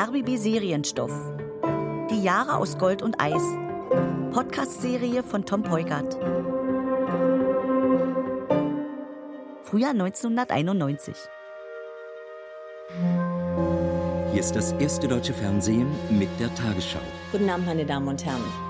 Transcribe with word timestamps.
RBB 0.00 0.38
Serienstoff. 0.38 1.12
Die 2.10 2.22
Jahre 2.22 2.56
aus 2.56 2.78
Gold 2.78 3.02
und 3.02 3.20
Eis. 3.20 3.42
Podcast-Serie 4.32 5.22
von 5.22 5.44
Tom 5.44 5.62
Peugert. 5.62 6.14
Frühjahr 9.62 9.90
1991. 9.90 11.14
Hier 14.32 14.40
ist 14.40 14.56
das 14.56 14.72
erste 14.72 15.06
deutsche 15.06 15.34
Fernsehen 15.34 15.92
mit 16.08 16.30
der 16.40 16.54
Tagesschau. 16.54 17.00
Guten 17.30 17.50
Abend, 17.50 17.66
meine 17.66 17.84
Damen 17.84 18.08
und 18.08 18.24
Herren. 18.24 18.69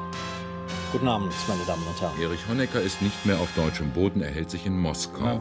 Guten 0.93 1.07
Abend, 1.07 1.33
meine 1.47 1.63
Damen 1.67 1.85
und 1.87 2.01
Herren. 2.01 2.21
Erich 2.21 2.41
Honecker 2.49 2.81
ist 2.81 3.01
nicht 3.01 3.25
mehr 3.25 3.39
auf 3.39 3.49
deutschem 3.55 3.91
Boden, 3.91 4.23
er 4.23 4.31
hält 4.31 4.51
sich 4.51 4.67
in 4.67 4.77
Moskau. 4.77 5.41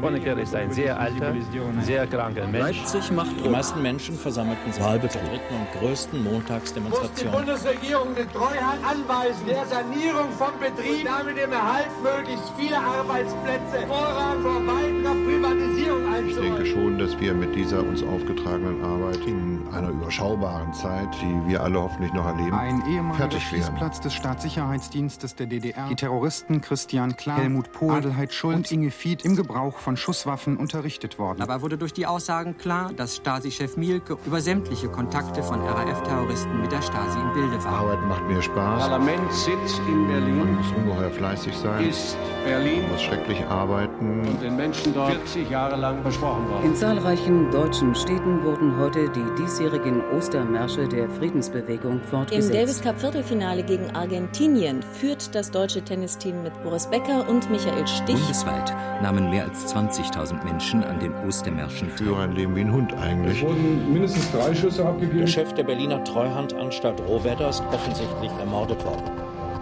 Honecker 0.00 0.38
ist 0.38 0.54
ein 0.54 0.70
sehr 0.70 0.98
alter, 0.98 1.34
sehr 1.82 2.06
kranker 2.06 2.46
Mensch. 2.46 2.78
Leipzig 2.78 3.10
macht 3.10 3.30
Die 3.44 3.48
meisten 3.48 3.82
Menschen 3.82 4.16
versammelten 4.16 4.72
sich 4.72 4.80
bei 4.80 4.98
der 4.98 5.10
dritten 5.10 5.54
und 5.54 5.80
größten 5.80 6.22
Montagsdemonstration. 6.22 7.32
Muss 7.32 7.42
die 7.42 7.46
Bundesregierung 7.46 8.14
den 8.14 8.30
Treuhand 8.30 8.84
anweisen, 8.84 9.44
der 9.48 9.66
Sanierung 9.66 10.30
vom 10.30 10.52
Betrieb, 10.60 11.04
damit 11.04 11.36
dem 11.36 11.50
Erhalt 11.50 11.90
möglichst 12.00 12.52
vieler 12.56 12.80
Arbeitsplätze 12.80 13.86
Vorrang 13.88 14.40
vor 14.40 14.66
weiterer 14.66 15.14
Privatisierung 15.24 16.14
einzuräumen. 16.14 16.28
Ich 16.28 16.36
denke 16.36 16.66
schon, 16.66 16.98
dass 16.98 17.18
wir 17.18 17.34
mit 17.34 17.56
dieser 17.56 17.80
uns 17.80 18.04
aufgetragenen 18.04 18.84
Arbeit 18.84 19.26
in 19.26 19.66
einer 19.72 19.88
überschaubaren 19.88 20.72
Zeit, 20.74 21.08
die 21.20 21.50
wir 21.50 21.62
alle 21.62 21.82
hoffentlich 21.82 22.12
noch 22.12 22.26
erleben, 22.26 22.54
ein 22.54 22.82
ehemaliger 22.88 23.16
fertig 23.16 23.52
werden. 23.52 23.95
Schießplatz 23.96 24.00
des 24.00 24.14
Staatssicherheitsdienstes 24.14 25.34
der 25.36 25.46
DDR. 25.46 25.88
Die 25.88 25.94
Terroristen 25.94 26.60
Christian 26.60 27.16
Klar, 27.16 27.38
Helmut 27.38 27.72
Pohl, 27.72 27.92
Adelheid 27.92 28.32
Schulz 28.32 28.56
und 28.56 28.72
Inge 28.72 28.90
Fied 28.90 29.24
im 29.24 29.36
Gebrauch 29.36 29.78
von 29.78 29.96
Schusswaffen 29.96 30.56
unterrichtet 30.56 31.18
worden. 31.18 31.38
Dabei 31.38 31.62
wurde 31.62 31.78
durch 31.78 31.92
die 31.92 32.06
Aussagen 32.06 32.56
klar, 32.58 32.92
dass 32.96 33.16
Stasi-Chef 33.16 33.76
Mielke 33.76 34.18
über 34.26 34.40
sämtliche 34.40 34.88
Kontakte 34.88 35.42
von 35.42 35.60
RAF-Terroristen 35.60 36.60
mit 36.60 36.72
der 36.72 36.82
Stasi 36.82 37.18
im 37.18 37.32
Bilde 37.32 37.62
war. 37.64 37.72
Arbeit 37.80 38.02
macht 38.06 38.28
mir 38.28 38.42
Spaß. 38.42 38.82
Parlamentssitz 38.82 39.78
in 39.88 40.06
Berlin 40.08 40.38
Man 40.38 40.54
muss 40.56 40.72
ungeheuer 40.76 41.10
fleißig 41.10 41.56
sein. 41.56 41.88
ist 41.88 42.16
Berlin 42.44 42.82
Man 42.82 42.92
muss 42.92 43.02
schrecklich 43.02 43.44
arbeiten. 43.46 44.20
und 44.26 44.42
den 44.42 44.56
Menschen 44.56 44.92
dort 44.94 45.12
40 45.12 45.50
Jahre 45.50 45.76
lang 45.76 46.02
versprochen 46.02 46.48
worden. 46.50 46.64
In 46.66 46.76
zahlreichen 46.76 47.50
deutschen 47.50 47.94
Städten 47.94 48.44
wurden 48.44 48.76
heute 48.78 49.08
die 49.10 49.24
diesjährigen 49.42 50.02
Ostermärsche 50.16 50.86
der 50.86 51.08
Friedensbewegung 51.08 51.92
Im 51.92 52.02
fortgesetzt. 52.02 52.54
Davis 52.54 52.80
Cup 52.82 53.00
Viertelfinale 53.00 53.62
gegen 53.62 53.85
Argentinien 53.94 54.82
führt 54.82 55.34
das 55.34 55.50
deutsche 55.50 55.82
Tennisteam 55.82 56.42
mit 56.42 56.62
Boris 56.62 56.86
Becker 56.86 57.28
und 57.28 57.50
Michael 57.50 57.86
Stich. 57.86 58.16
Bundesweit 58.16 58.74
nahmen 59.02 59.30
mehr 59.30 59.44
als 59.44 59.74
20.000 59.74 60.42
Menschen 60.44 60.82
an 60.82 60.98
den 60.98 61.14
Ostermärschen 61.26 61.88
Ich 61.88 61.94
führe 61.94 62.22
ein 62.22 62.32
Leben 62.32 62.56
wie 62.56 62.62
ein 62.62 62.72
Hund 62.72 62.92
eigentlich. 62.94 63.42
wurden 63.42 63.92
mindestens 63.92 64.30
drei 64.32 64.54
Schüsse 64.54 64.78
Der 64.78 64.86
abgegeben. 64.86 65.28
Chef 65.28 65.52
der 65.54 65.64
Berliner 65.64 66.02
Treuhandanstalt 66.04 67.00
Rohwedder 67.00 67.50
ist 67.50 67.62
offensichtlich 67.72 68.30
ermordet 68.40 68.84
worden. 68.84 69.04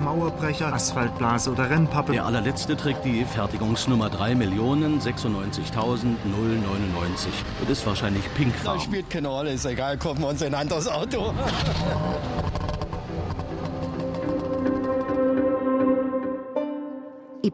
Mauerbrecher, 0.00 0.72
Asphaltblase 0.72 1.50
oder 1.50 1.70
Rennpappe. 1.70 2.12
Der 2.12 2.26
allerletzte 2.26 2.76
trägt 2.76 3.04
die 3.04 3.24
Fertigungsnummer 3.24 4.08
3.096.000 4.08 6.16
und 7.60 7.70
ist 7.70 7.86
wahrscheinlich 7.86 8.22
pinkfarben. 8.34 8.80
spielt 8.80 9.10
keine 9.10 9.28
Rolle, 9.28 9.52
ist 9.52 9.64
egal, 9.64 9.96
kaufen 9.96 10.22
wir 10.22 10.28
uns 10.28 10.42
ein 10.42 10.54
anderes 10.54 10.88
Auto. 10.88 11.32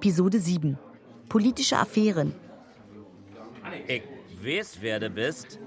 Episode 0.00 0.38
7. 0.38 0.78
Politische 1.28 1.76
Affären. 1.76 2.32
Ich 3.86 4.02
weiß, 4.42 4.78
wer 4.80 4.98
du 4.98 5.10
bist. 5.10 5.58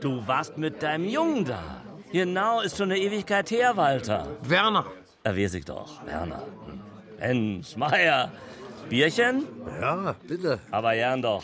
Du 0.00 0.24
warst 0.24 0.56
mit 0.56 0.80
deinem 0.80 1.08
Jungen 1.08 1.44
da. 1.44 1.82
Genau, 2.12 2.60
ist 2.60 2.76
schon 2.76 2.92
eine 2.92 3.00
Ewigkeit 3.00 3.50
her, 3.50 3.76
Walter. 3.76 4.28
Werner. 4.42 4.86
Weiß 5.24 5.54
ich 5.54 5.64
doch, 5.64 6.06
Werner. 6.06 6.44
Mensch, 7.18 7.76
Meier. 7.76 8.30
Bierchen? 8.88 9.48
Ja, 9.80 10.14
bitte. 10.28 10.60
Aber 10.70 10.94
gern 10.94 11.20
doch. 11.20 11.42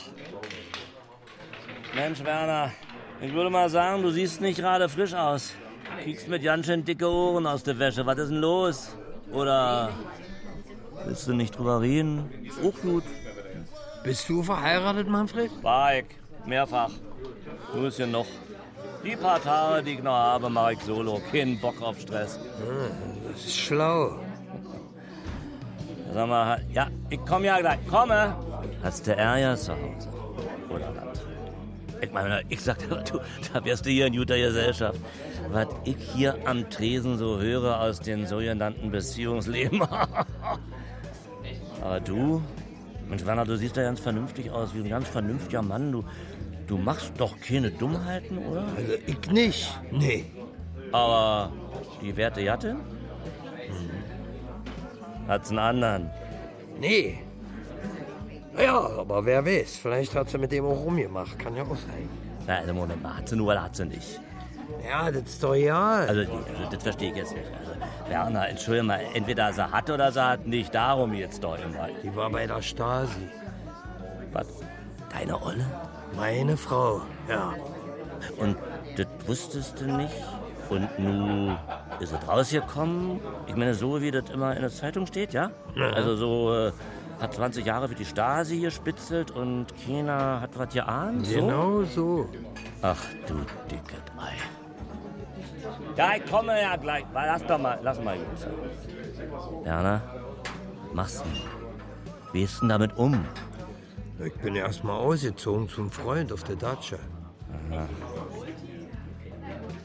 Mensch, 1.92 2.22
Werner, 2.22 2.70
ich 3.20 3.34
würde 3.34 3.50
mal 3.50 3.68
sagen, 3.68 4.00
du 4.00 4.10
siehst 4.10 4.40
nicht 4.40 4.60
gerade 4.60 4.88
frisch 4.88 5.12
aus. 5.12 5.54
Kriegst 6.04 6.28
mit 6.28 6.44
ganz 6.44 6.66
schön 6.66 6.84
dicke 6.84 7.08
Ohren 7.08 7.48
aus 7.48 7.64
der 7.64 7.76
Wäsche. 7.80 8.06
Was 8.06 8.18
ist 8.18 8.30
denn 8.30 8.38
los? 8.38 8.96
Oder 9.32 9.90
willst 11.04 11.26
du 11.28 11.34
nicht 11.34 11.56
drüber 11.56 11.80
reden? 11.80 12.30
Ist 12.44 12.58
auch 12.58 12.80
gut. 12.80 13.04
Bist 14.04 14.28
du 14.28 14.42
verheiratet, 14.42 15.08
Manfred? 15.08 15.50
War 15.62 15.98
ich. 15.98 16.06
Mehrfach. 16.44 16.90
Nur 17.74 17.88
ist 17.88 17.98
ja 17.98 18.06
noch. 18.06 18.26
Die 19.04 19.16
paar 19.16 19.42
Tage, 19.42 19.82
die 19.82 19.92
ich 19.92 20.02
noch 20.02 20.12
habe, 20.12 20.48
mache 20.50 20.74
ich 20.74 20.80
solo. 20.80 21.20
Keinen 21.30 21.60
Bock 21.60 21.80
auf 21.82 22.00
Stress. 22.00 22.38
Das 23.30 23.44
ist 23.44 23.56
schlau. 23.56 24.18
Sag 26.12 26.28
mal, 26.28 26.62
ja, 26.72 26.88
ich 27.08 27.20
komm 27.26 27.44
ja 27.44 27.58
gleich. 27.58 27.78
Komme! 27.86 28.36
Hast 28.82 29.06
du 29.06 29.16
Ärger 29.16 29.56
zu 29.56 29.72
Hause? 29.72 30.08
Oder 30.68 30.92
was? 30.94 31.22
Ich 32.02 32.12
meine, 32.12 32.42
ich 32.48 32.60
sag 32.60 32.78
dir, 32.78 32.96
du, 33.10 33.20
da 33.52 33.64
wärst 33.64 33.86
du 33.86 33.90
hier 33.90 34.06
in 34.06 34.16
guter 34.16 34.36
Gesellschaft. 34.36 34.98
Was 35.50 35.68
ich 35.84 35.96
hier 36.14 36.36
am 36.44 36.68
Tresen 36.68 37.16
so 37.16 37.38
höre 37.38 37.80
aus 37.80 38.00
den 38.00 38.26
sogenannten 38.26 38.90
Beziehungsleben. 38.90 39.82
Aber 41.82 42.00
du, 42.00 42.40
Mensch, 43.08 43.26
Werner, 43.26 43.44
du 43.44 43.56
siehst 43.56 43.76
da 43.76 43.82
ganz 43.82 44.00
vernünftig 44.00 44.50
aus, 44.50 44.74
wie 44.74 44.80
ein 44.80 44.88
ganz 44.88 45.08
vernünftiger 45.08 45.62
Mann. 45.62 45.92
Du, 45.92 46.04
du 46.66 46.78
machst 46.78 47.12
doch 47.18 47.38
keine 47.40 47.70
Dummheiten, 47.70 48.38
oder? 48.38 48.64
Also 48.76 48.92
ich 49.06 49.30
nicht. 49.30 49.80
Nee. 49.90 50.24
Aber 50.92 51.52
die 52.00 52.16
werte 52.16 52.44
Gattin? 52.44 52.76
Hat's 55.26 55.50
einen 55.50 55.58
anderen. 55.58 56.10
Nee. 56.80 57.18
Ja, 58.58 58.78
aber 58.98 59.24
wer 59.24 59.44
weiß, 59.44 59.76
vielleicht 59.76 60.14
hat 60.14 60.28
sie 60.28 60.38
mit 60.38 60.52
dem 60.52 60.64
auch 60.66 60.84
rumgemacht. 60.84 61.38
Kann 61.38 61.56
ja 61.56 61.62
auch 61.62 61.76
sein. 61.76 62.08
Na, 62.46 62.56
also 62.56 62.74
Moment 62.74 63.02
mal, 63.02 63.16
hat 63.16 63.28
sie 63.28 63.36
nur 63.36 63.48
oder 63.48 63.64
hat 63.64 63.76
sie 63.76 63.86
nicht? 63.86 64.20
Ja, 64.86 65.10
das 65.10 65.22
ist 65.22 65.42
doch 65.42 65.54
egal. 65.54 66.08
Also, 66.08 66.20
also 66.20 66.70
das 66.70 66.82
verstehe 66.82 67.10
ich 67.10 67.16
jetzt 67.16 67.34
nicht. 67.34 67.46
Also, 67.58 67.71
Werner, 68.08 68.48
entschuldige 68.48 68.84
mal, 68.84 69.00
entweder 69.14 69.52
sie 69.52 69.70
hat 69.70 69.90
oder 69.90 70.12
sie 70.12 70.22
hat 70.22 70.46
nicht. 70.46 70.74
Darum 70.74 71.14
jetzt 71.14 71.42
doch 71.42 71.58
immer. 71.58 71.88
Die 72.02 72.14
war 72.14 72.30
bei 72.30 72.46
der 72.46 72.62
Stasi. 72.62 73.28
Was? 74.32 74.46
Deine 75.12 75.40
Olle? 75.42 75.66
Meine 76.16 76.56
Frau, 76.56 77.02
ja. 77.28 77.54
Und 78.38 78.56
das 78.96 79.06
wusstest 79.26 79.80
du 79.80 79.84
nicht? 79.84 80.14
Und 80.68 80.88
nu 80.98 81.56
ist 82.00 82.12
es 82.12 82.28
rausgekommen? 82.28 83.20
Ich 83.46 83.56
meine, 83.56 83.74
so 83.74 84.00
wie 84.00 84.10
das 84.10 84.30
immer 84.30 84.54
in 84.54 84.62
der 84.62 84.70
Zeitung 84.70 85.06
steht, 85.06 85.32
ja? 85.32 85.50
Ja. 85.74 85.90
Also 85.90 86.16
so, 86.16 86.54
äh, 86.54 86.72
hat 87.22 87.34
20 87.34 87.64
Jahre 87.64 87.88
für 87.88 87.94
die 87.94 88.04
Stasi 88.04 88.58
gespitzelt 88.58 89.30
und 89.30 89.66
keiner 89.86 90.40
hat 90.40 90.58
was 90.58 90.72
geahnt? 90.74 91.26
So? 91.26 91.34
Genau 91.34 91.82
so. 91.82 92.28
Ach 92.82 92.98
du 93.28 93.34
dickes 93.70 94.02
Ei. 94.18 94.61
Ja, 95.96 96.16
ich 96.16 96.30
komme 96.30 96.60
ja 96.60 96.76
gleich. 96.76 97.04
Lass 97.12 97.44
doch 97.44 97.58
mal, 97.58 97.78
lass 97.82 98.02
mal 98.02 98.16
gut 98.16 98.38
sein. 98.38 98.52
Werner, 99.64 100.02
was 100.88 100.94
machst 100.94 101.24
du? 101.24 102.32
Wie 102.32 102.46
du 102.46 102.60
denn 102.60 102.68
damit 102.68 102.96
um? 102.96 103.24
Ich 104.24 104.34
bin 104.34 104.54
erst 104.54 104.84
mal 104.84 104.96
ausgezogen 104.96 105.68
zum 105.68 105.90
Freund 105.90 106.32
auf 106.32 106.44
der 106.44 106.56
Datsche. 106.56 106.98
Aha. 107.70 107.88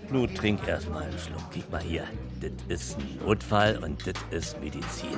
Nun, 0.09 0.33
trink 0.33 0.65
erst 0.67 0.89
mal 0.89 1.03
einen 1.03 1.17
Schluck. 1.17 1.41
Guck 1.53 1.71
mal 1.71 1.81
hier. 1.81 2.05
Das 2.39 2.51
ist 2.69 2.97
ein 2.97 3.19
Notfall 3.25 3.77
und 3.83 4.07
das 4.07 4.15
ist 4.31 4.61
Medizin. 4.61 5.17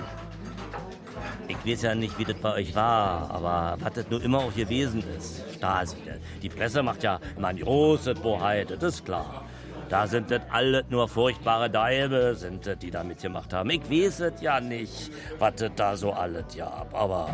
Ich 1.47 1.57
weiß 1.65 1.83
ja 1.83 1.95
nicht, 1.95 2.17
wie 2.17 2.25
das 2.25 2.37
bei 2.37 2.53
euch 2.53 2.73
war, 2.75 3.29
aber 3.29 3.77
was 3.79 3.93
das 3.93 4.09
nur 4.09 4.23
immer 4.23 4.39
auch 4.39 4.55
gewesen 4.55 5.03
ist. 5.17 5.43
Stasi. 5.55 5.97
Die 6.41 6.49
Presse 6.49 6.81
macht 6.81 7.03
ja 7.03 7.19
immer 7.37 7.49
eine 7.49 7.59
große 7.59 8.15
Bohai, 8.15 8.65
das 8.65 8.81
ist 8.81 9.05
klar. 9.05 9.43
Da 9.89 10.05
sind 10.05 10.29
das 10.29 10.41
alle 10.51 10.85
nur 10.89 11.07
furchtbare 11.07 11.67
Deibe, 11.67 12.35
sind 12.35 12.67
das, 12.67 12.77
die 12.77 12.91
da 12.91 13.03
mitgemacht 13.03 13.51
haben. 13.53 13.71
Ich 13.71 13.89
weiß 13.89 14.19
es 14.19 14.41
ja 14.41 14.61
nicht, 14.61 15.11
was 15.39 15.55
das 15.55 15.71
da 15.75 15.95
so 15.95 16.13
alles 16.13 16.55
gab. 16.55 16.93
Aber 16.93 17.29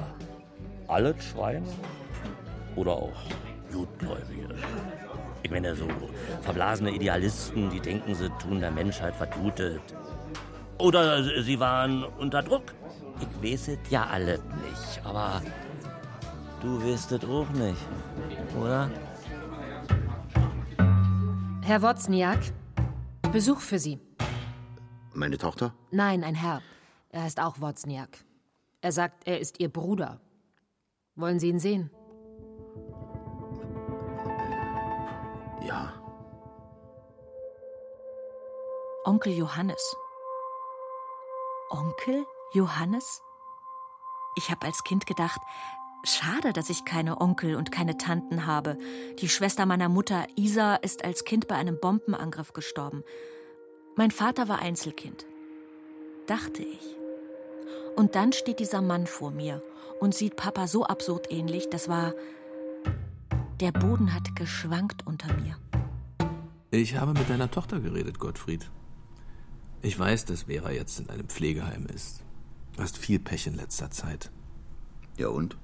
alles 0.88 1.22
Schweine? 1.24 1.66
Oder 2.78 2.94
auch 2.94 3.22
Gutgläubige? 3.74 4.56
Ich 5.44 5.52
meine, 5.52 5.76
so 5.76 5.86
verblasene 6.42 6.92
Idealisten, 6.92 7.70
die 7.70 7.82
denken, 7.82 8.16
sie 8.16 8.30
tun 8.42 8.62
der 8.62 8.72
Menschheit 8.72 9.14
Gutes. 9.32 9.80
Oder 10.78 11.24
sie 11.24 11.60
waren 11.60 12.04
unter 12.20 12.42
Druck. 12.42 12.74
Ich 13.20 13.52
weiß 13.52 13.68
es 13.70 13.80
ja 13.90 14.08
alles 14.12 14.40
nicht, 14.40 15.06
aber 15.06 15.42
du 16.62 16.82
weißt 16.82 17.12
es 17.12 17.24
auch 17.24 17.50
nicht, 17.50 17.88
oder? 18.60 18.90
Herr 21.66 21.82
Wozniak, 21.82 22.38
Besuch 23.32 23.60
für 23.60 23.80
Sie. 23.80 24.00
Meine 25.14 25.40
Tochter? 25.40 25.74
Nein, 25.90 26.24
ein 26.24 26.36
Herr. 26.36 26.62
Er 27.10 27.24
heißt 27.24 27.40
auch 27.40 27.60
Wozniak. 27.60 28.24
Er 28.82 28.92
sagt, 28.92 29.28
er 29.28 29.40
ist 29.40 29.60
Ihr 29.60 29.70
Bruder. 29.70 30.22
Wollen 31.16 31.40
Sie 31.40 31.50
ihn 31.50 31.60
sehen? 31.60 31.90
Ja. 35.66 35.92
Onkel 39.04 39.34
Johannes. 39.34 39.96
Onkel 41.72 42.28
Johannes? 42.54 43.24
Ich 44.38 44.52
habe 44.52 44.68
als 44.68 44.84
Kind 44.84 45.08
gedacht, 45.08 45.42
schade, 46.06 46.54
dass 46.54 46.70
ich 46.70 46.86
keine 46.86 47.22
Onkel 47.22 47.56
und 47.56 47.72
keine 47.72 47.98
Tanten 47.98 48.46
habe. 48.46 48.78
Die 49.20 49.30
Schwester 49.30 49.66
meiner 49.66 49.90
Mutter, 49.90 50.28
Isa, 50.36 50.76
ist 50.76 51.04
als 51.04 51.24
Kind 51.24 51.48
bei 51.48 51.56
einem 51.56 51.80
Bombenangriff 51.80 52.54
gestorben. 52.54 53.04
Mein 53.96 54.12
Vater 54.12 54.48
war 54.48 54.60
Einzelkind. 54.60 55.26
Dachte 56.28 56.64
ich. 56.64 56.96
Und 57.96 58.16
dann 58.16 58.34
steht 58.34 58.60
dieser 58.60 58.82
Mann 58.82 59.08
vor 59.08 59.32
mir 59.32 59.64
und 60.00 60.14
sieht 60.14 60.36
Papa 60.36 60.68
so 60.68 60.86
absurd 60.86 61.32
ähnlich, 61.32 61.70
das 61.70 61.88
war. 61.88 62.14
Der 63.62 63.72
Boden 63.72 64.14
hat 64.14 64.36
geschwankt 64.36 65.08
unter 65.08 65.34
mir. 65.36 65.58
Ich 66.72 66.98
habe 66.98 67.14
mit 67.14 67.30
deiner 67.30 67.50
Tochter 67.50 67.80
geredet, 67.80 68.20
Gottfried. 68.20 68.70
Ich 69.82 69.98
weiß, 69.98 70.26
dass 70.26 70.44
Vera 70.44 70.72
jetzt 70.72 71.00
in 71.00 71.10
einem 71.10 71.30
Pflegeheim 71.30 71.86
ist. 71.86 72.24
Du 72.76 72.82
hast 72.82 72.98
viel 72.98 73.20
Pech 73.20 73.48
in 73.48 73.56
letzter 73.56 73.92
Zeit. 73.92 74.30
Ja 75.18 75.30
und? 75.30 75.58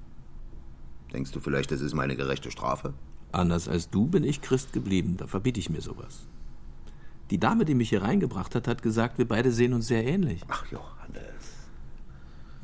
Denkst 1.12 1.32
du 1.32 1.40
vielleicht, 1.40 1.70
das 1.70 1.80
ist 1.80 1.94
meine 1.94 2.16
gerechte 2.16 2.50
Strafe? 2.50 2.94
Anders 3.32 3.68
als 3.68 3.90
du 3.90 4.06
bin 4.06 4.24
ich 4.24 4.42
Christ 4.42 4.72
geblieben, 4.72 5.16
da 5.16 5.26
verbiete 5.26 5.60
ich 5.60 5.70
mir 5.70 5.80
sowas. 5.80 6.26
Die 7.30 7.38
Dame, 7.38 7.64
die 7.64 7.74
mich 7.74 7.88
hier 7.88 8.02
reingebracht 8.02 8.54
hat, 8.54 8.68
hat 8.68 8.82
gesagt, 8.82 9.18
wir 9.18 9.26
beide 9.26 9.52
sehen 9.52 9.72
uns 9.72 9.86
sehr 9.86 10.06
ähnlich. 10.06 10.42
Ach, 10.48 10.66
Johannes. 10.70 11.22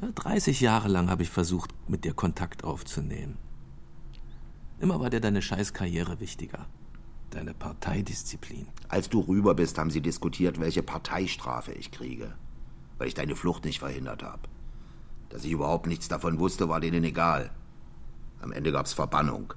Ja, 0.03 0.09
30 0.15 0.61
Jahre 0.61 0.89
lang 0.89 1.11
habe 1.11 1.23
ich 1.23 1.31
versucht, 1.31 1.71
mit 1.89 2.05
dir 2.05 2.13
Kontakt 2.13 2.65
aufzunehmen. 2.65 3.39
Immer 4.81 5.01
war 5.01 5.11
dir 5.11 5.21
deine 5.21 5.43
Scheißkarriere 5.43 6.21
wichtiger. 6.21 6.67
Deine 7.31 7.53
Parteidisziplin. 7.53 8.69
Als 8.89 9.09
du 9.09 9.21
rüber 9.21 9.55
bist, 9.55 9.77
haben 9.79 9.91
sie 9.91 10.01
diskutiert, 10.01 10.61
welche 10.61 10.83
Parteistrafe 10.83 11.73
ich 11.73 11.91
kriege. 11.91 12.35
Weil 12.97 13.09
ich 13.09 13.15
deine 13.15 13.37
Flucht 13.37 13.65
nicht 13.65 13.81
verhindert 13.81 14.23
habe. 14.23 14.43
Dass 15.31 15.45
ich 15.45 15.51
überhaupt 15.51 15.87
nichts 15.87 16.09
davon 16.09 16.39
wusste, 16.39 16.69
war 16.69 16.81
denen 16.81 17.05
egal. 17.05 17.51
Am 18.41 18.53
Ende 18.53 18.73
gab's 18.73 18.93
Verbannung. 18.93 19.55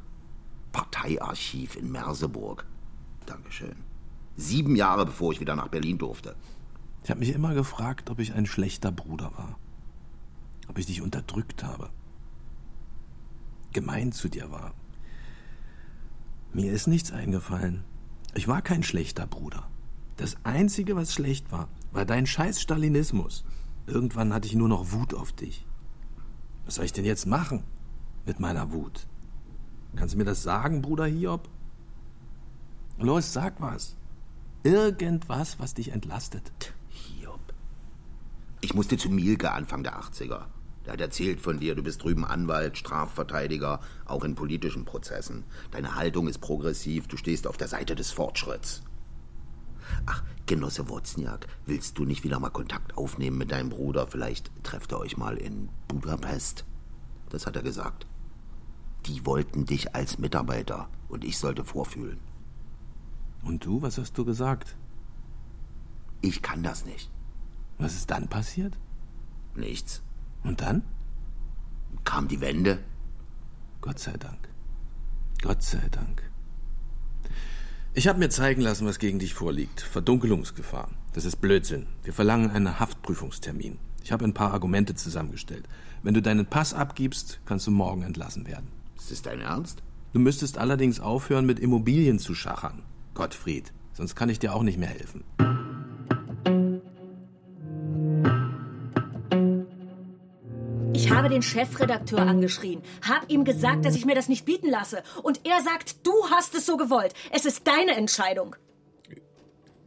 Parteiarchiv 0.71 1.75
in 1.75 1.91
Merseburg. 1.91 2.65
Dankeschön. 3.25 3.75
Sieben 4.35 4.75
Jahre 4.75 5.05
bevor 5.05 5.31
ich 5.31 5.39
wieder 5.39 5.55
nach 5.55 5.67
Berlin 5.67 5.97
durfte. 5.97 6.35
Ich 7.03 7.09
habe 7.09 7.19
mich 7.19 7.33
immer 7.33 7.53
gefragt, 7.53 8.09
ob 8.09 8.19
ich 8.19 8.33
ein 8.33 8.45
schlechter 8.45 8.91
Bruder 8.91 9.31
war. 9.37 9.57
Ob 10.67 10.77
ich 10.77 10.85
dich 10.85 11.01
unterdrückt 11.01 11.63
habe. 11.63 11.89
Gemein 13.73 14.11
zu 14.11 14.29
dir 14.29 14.51
war. 14.51 14.73
Mir 16.53 16.71
ist 16.71 16.87
nichts 16.87 17.11
eingefallen. 17.11 17.83
Ich 18.33 18.47
war 18.47 18.61
kein 18.61 18.83
schlechter 18.83 19.27
Bruder. 19.27 19.67
Das 20.17 20.37
Einzige, 20.43 20.95
was 20.95 21.13
schlecht 21.13 21.51
war, 21.51 21.69
war 21.91 22.05
dein 22.05 22.25
scheiß 22.25 22.61
Stalinismus. 22.61 23.43
Irgendwann 23.87 24.33
hatte 24.33 24.47
ich 24.47 24.55
nur 24.55 24.69
noch 24.69 24.91
Wut 24.91 25.13
auf 25.13 25.31
dich. 25.31 25.65
Was 26.65 26.75
soll 26.75 26.85
ich 26.85 26.93
denn 26.93 27.05
jetzt 27.05 27.25
machen 27.25 27.63
mit 28.25 28.39
meiner 28.39 28.71
Wut? 28.71 29.07
Kannst 29.95 30.13
du 30.13 30.17
mir 30.17 30.25
das 30.25 30.43
sagen, 30.43 30.81
Bruder 30.81 31.05
Hiob? 31.05 31.49
Los, 32.97 33.33
sag 33.33 33.59
was. 33.59 33.95
Irgendwas, 34.63 35.59
was 35.59 35.73
dich 35.73 35.91
entlastet. 35.91 36.73
Hiob. 36.89 37.39
Ich 38.61 38.73
musste 38.73 38.97
zu 38.97 39.09
Mielke 39.09 39.51
Anfang 39.51 39.83
der 39.83 39.99
80er. 39.99 40.45
Der 40.85 40.93
hat 40.93 41.01
erzählt 41.01 41.41
von 41.41 41.59
dir, 41.59 41.75
du 41.75 41.83
bist 41.83 42.03
drüben 42.03 42.25
Anwalt, 42.25 42.77
Strafverteidiger, 42.77 43.81
auch 44.05 44.23
in 44.23 44.35
politischen 44.35 44.85
Prozessen. 44.85 45.43
Deine 45.71 45.95
Haltung 45.95 46.27
ist 46.27 46.39
progressiv, 46.39 47.07
du 47.07 47.17
stehst 47.17 47.45
auf 47.47 47.57
der 47.57 47.67
Seite 47.67 47.95
des 47.95 48.11
Fortschritts. 48.11 48.83
Ach, 50.05 50.23
Genosse 50.45 50.89
Wozniak, 50.89 51.47
willst 51.65 51.97
du 51.97 52.05
nicht 52.05 52.23
wieder 52.23 52.39
mal 52.39 52.49
Kontakt 52.49 52.97
aufnehmen 52.97 53.37
mit 53.37 53.51
deinem 53.51 53.69
Bruder? 53.69 54.07
Vielleicht 54.07 54.51
trefft 54.63 54.91
ihr 54.91 54.99
euch 54.99 55.17
mal 55.17 55.37
in 55.37 55.69
Budapest. 55.87 56.65
Das 57.29 57.45
hat 57.45 57.55
er 57.55 57.63
gesagt. 57.63 58.05
Die 59.05 59.25
wollten 59.25 59.65
dich 59.65 59.95
als 59.95 60.19
Mitarbeiter 60.19 60.89
und 61.09 61.23
ich 61.23 61.37
sollte 61.37 61.65
vorfühlen. 61.65 62.19
Und 63.43 63.65
du, 63.65 63.81
was 63.81 63.97
hast 63.97 64.17
du 64.17 64.25
gesagt? 64.25 64.75
Ich 66.21 66.41
kann 66.41 66.61
das 66.61 66.85
nicht. 66.85 67.09
Was 67.79 67.95
ist 67.95 68.11
dann 68.11 68.27
passiert? 68.27 68.77
Nichts. 69.55 70.03
Und 70.43 70.61
dann? 70.61 70.83
Kam 72.03 72.27
die 72.27 72.41
Wende. 72.41 72.79
Gott 73.81 73.99
sei 73.99 74.17
Dank. 74.17 74.49
Gott 75.41 75.63
sei 75.63 75.87
Dank. 75.89 76.21
Ich 77.93 78.07
habe 78.07 78.19
mir 78.19 78.29
zeigen 78.29 78.61
lassen, 78.61 78.85
was 78.85 78.99
gegen 78.99 79.19
dich 79.19 79.33
vorliegt. 79.33 79.81
Verdunkelungsgefahr. 79.81 80.89
Das 81.13 81.25
ist 81.25 81.41
Blödsinn. 81.41 81.87
Wir 82.03 82.13
verlangen 82.13 82.51
einen 82.51 82.79
Haftprüfungstermin. 82.79 83.79
Ich 84.03 84.11
habe 84.11 84.23
ein 84.23 84.33
paar 84.33 84.53
Argumente 84.53 84.95
zusammengestellt. 84.95 85.67
Wenn 86.03 86.13
du 86.13 86.21
deinen 86.21 86.45
Pass 86.45 86.73
abgibst, 86.73 87.41
kannst 87.45 87.67
du 87.67 87.71
morgen 87.71 88.03
entlassen 88.03 88.47
werden. 88.47 88.69
Ist 89.01 89.09
das 89.09 89.23
dein 89.23 89.41
Ernst? 89.41 89.81
Du 90.13 90.19
müsstest 90.19 90.59
allerdings 90.59 90.99
aufhören, 90.99 91.47
mit 91.47 91.59
Immobilien 91.59 92.19
zu 92.19 92.35
schachern. 92.35 92.83
Gottfried, 93.15 93.73
sonst 93.93 94.15
kann 94.15 94.29
ich 94.29 94.37
dir 94.37 94.53
auch 94.53 94.61
nicht 94.61 94.77
mehr 94.77 94.89
helfen. 94.89 95.23
Ich 100.93 101.09
habe 101.09 101.29
den 101.29 101.41
Chefredakteur 101.41 102.19
angeschrien, 102.19 102.83
habe 103.01 103.25
ihm 103.27 103.43
gesagt, 103.43 103.85
dass 103.85 103.95
ich 103.95 104.05
mir 104.05 104.13
das 104.13 104.29
nicht 104.29 104.45
bieten 104.45 104.69
lasse. 104.69 105.01
Und 105.23 105.47
er 105.47 105.63
sagt, 105.63 106.05
du 106.05 106.13
hast 106.29 106.53
es 106.53 106.67
so 106.67 106.77
gewollt. 106.77 107.15
Es 107.31 107.45
ist 107.45 107.65
deine 107.65 107.97
Entscheidung. 107.97 108.55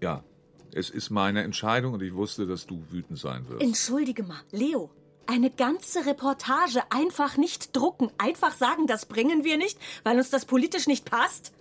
Ja, 0.00 0.24
es 0.72 0.90
ist 0.90 1.10
meine 1.10 1.44
Entscheidung 1.44 1.94
und 1.94 2.02
ich 2.02 2.14
wusste, 2.14 2.48
dass 2.48 2.66
du 2.66 2.82
wütend 2.90 3.20
sein 3.20 3.48
wirst. 3.48 3.62
Entschuldige 3.62 4.24
mal, 4.24 4.40
Leo. 4.50 4.90
Eine 5.26 5.50
ganze 5.50 6.06
Reportage 6.06 6.82
einfach 6.90 7.36
nicht 7.36 7.74
drucken, 7.74 8.10
einfach 8.18 8.54
sagen, 8.54 8.86
das 8.86 9.06
bringen 9.06 9.44
wir 9.44 9.56
nicht, 9.56 9.78
weil 10.02 10.18
uns 10.18 10.30
das 10.30 10.44
politisch 10.44 10.86
nicht 10.86 11.10
passt? 11.10 11.52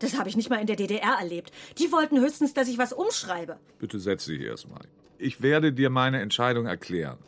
Das 0.00 0.18
habe 0.18 0.28
ich 0.28 0.36
nicht 0.36 0.50
mal 0.50 0.60
in 0.60 0.66
der 0.66 0.76
DDR 0.76 1.16
erlebt. 1.18 1.52
Die 1.78 1.90
wollten 1.92 2.20
höchstens, 2.20 2.54
dass 2.54 2.68
ich 2.68 2.78
was 2.78 2.92
umschreibe. 2.92 3.58
Bitte 3.78 3.98
setz 3.98 4.26
dich 4.26 4.40
erstmal. 4.40 4.82
Ich 5.18 5.42
werde 5.42 5.72
dir 5.72 5.90
meine 5.90 6.20
Entscheidung 6.20 6.66
erklären. 6.66 7.18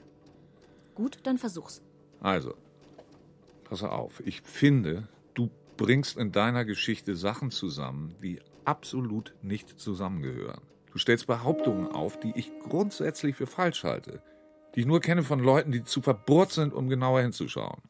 Gut, 0.94 1.19
dann 1.25 1.38
versuch's. 1.38 1.82
Also, 2.20 2.55
pass 3.64 3.82
auf. 3.82 4.23
Ich 4.25 4.43
finde, 4.43 5.08
du 5.34 5.50
bringst 5.76 6.16
in 6.16 6.31
deiner 6.31 6.64
Geschichte 6.64 7.16
Sachen 7.16 7.50
zusammen, 7.50 8.14
die 8.23 8.40
absolut 8.64 9.35
nicht 9.42 9.80
zusammengehören. 9.80 10.61
Du 10.92 10.99
stellst 10.99 11.26
Behauptungen 11.26 11.88
auf, 11.88 12.21
die 12.21 12.33
ich 12.37 12.50
grundsätzlich 12.61 13.37
für 13.37 13.47
falsch 13.47 13.85
halte. 13.85 14.23
Die 14.75 14.81
ich 14.81 14.87
nur 14.87 15.00
kenne 15.00 15.23
von 15.23 15.41
Leuten, 15.41 15.73
die 15.73 15.83
zu 15.83 16.00
verbohrt 16.03 16.53
sind, 16.53 16.73
um 16.73 16.89
genauer 16.89 17.23
hinzuschauen. 17.23 17.83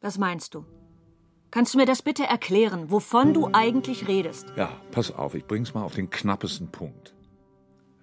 Was 0.00 0.18
meinst 0.18 0.54
du? 0.54 0.66
Kannst 1.52 1.74
du 1.74 1.78
mir 1.78 1.86
das 1.86 2.02
bitte 2.02 2.24
erklären, 2.24 2.90
wovon 2.90 3.34
du 3.34 3.50
eigentlich 3.52 4.08
redest? 4.08 4.52
Ja, 4.56 4.80
pass 4.90 5.12
auf, 5.12 5.34
ich 5.34 5.44
bring's 5.44 5.74
mal 5.74 5.84
auf 5.84 5.94
den 5.94 6.10
knappesten 6.10 6.72
Punkt. 6.72 7.14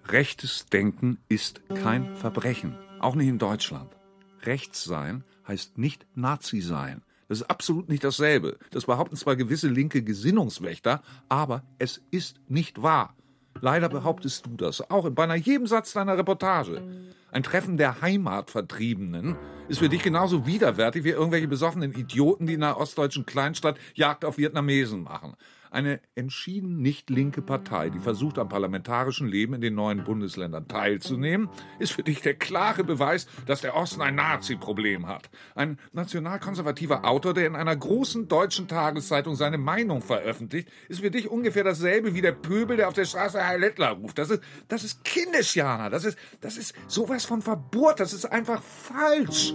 Rechtes 0.06 0.66
Denken 0.66 1.18
ist 1.28 1.60
kein 1.68 2.16
Verbrechen, 2.16 2.78
auch 3.00 3.14
nicht 3.16 3.28
in 3.28 3.38
Deutschland. 3.38 3.96
Rechts 4.42 4.84
sein 4.84 5.24
heißt 5.46 5.78
nicht 5.78 6.06
Nazi 6.14 6.60
sein. 6.60 7.02
Das 7.28 7.40
ist 7.40 7.50
absolut 7.50 7.88
nicht 7.88 8.02
dasselbe. 8.02 8.58
Das 8.70 8.86
behaupten 8.86 9.16
zwar 9.16 9.36
gewisse 9.36 9.68
linke 9.68 10.02
Gesinnungswächter, 10.02 11.02
aber 11.28 11.62
es 11.78 12.02
ist 12.10 12.40
nicht 12.48 12.82
wahr. 12.82 13.14
Leider 13.60 13.88
behauptest 13.88 14.46
du 14.46 14.56
das, 14.56 14.90
auch 14.90 15.04
in 15.04 15.14
beinahe 15.14 15.38
jedem 15.38 15.66
Satz 15.66 15.92
deiner 15.92 16.16
Reportage. 16.16 16.82
Ein 17.30 17.42
Treffen 17.42 17.76
der 17.76 18.00
Heimatvertriebenen 18.00 19.36
ist 19.68 19.78
für 19.78 19.88
dich 19.88 20.02
genauso 20.02 20.46
widerwärtig 20.46 21.04
wie 21.04 21.10
irgendwelche 21.10 21.46
besoffenen 21.46 21.92
Idioten, 21.92 22.46
die 22.46 22.54
in 22.54 22.62
einer 22.62 22.78
ostdeutschen 22.78 23.26
Kleinstadt 23.26 23.76
Jagd 23.94 24.24
auf 24.24 24.38
Vietnamesen 24.38 25.02
machen. 25.02 25.34
Eine 25.70 26.00
entschieden 26.14 26.82
nicht 26.82 27.10
linke 27.10 27.42
Partei, 27.42 27.90
die 27.90 28.00
versucht, 28.00 28.38
am 28.38 28.48
parlamentarischen 28.48 29.28
Leben 29.28 29.54
in 29.54 29.60
den 29.60 29.74
neuen 29.74 30.04
Bundesländern 30.04 30.66
teilzunehmen, 30.68 31.48
ist 31.78 31.92
für 31.92 32.02
dich 32.02 32.20
der 32.20 32.34
klare 32.34 32.84
Beweis, 32.84 33.26
dass 33.46 33.60
der 33.60 33.76
Osten 33.76 34.02
ein 34.02 34.16
Nazi-Problem 34.16 35.06
hat. 35.06 35.30
Ein 35.54 35.78
nationalkonservativer 35.92 37.04
Autor, 37.04 37.34
der 37.34 37.46
in 37.46 37.56
einer 37.56 37.76
großen 37.76 38.28
deutschen 38.28 38.68
Tageszeitung 38.68 39.36
seine 39.36 39.58
Meinung 39.58 40.02
veröffentlicht, 40.02 40.68
ist 40.88 41.00
für 41.00 41.10
dich 41.10 41.30
ungefähr 41.30 41.64
dasselbe 41.64 42.14
wie 42.14 42.20
der 42.20 42.32
Pöbel, 42.32 42.76
der 42.76 42.88
auf 42.88 42.94
der 42.94 43.04
Straße 43.04 43.46
Heil 43.46 43.62
Hitler 43.62 43.90
ruft. 43.90 44.18
Das 44.18 44.30
ist, 44.30 44.42
das 44.68 44.84
ist 44.84 45.04
kindisch. 45.04 45.54
Das 45.54 46.04
ist, 46.04 46.18
das 46.40 46.56
ist 46.56 46.74
sowas 46.86 47.24
von 47.24 47.42
Verburt. 47.42 48.00
Das 48.00 48.12
ist 48.12 48.24
einfach 48.24 48.62
falsch. 48.62 49.54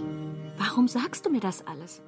Warum 0.56 0.88
sagst 0.88 1.26
du 1.26 1.30
mir 1.30 1.40
das 1.40 1.66
alles? 1.66 2.02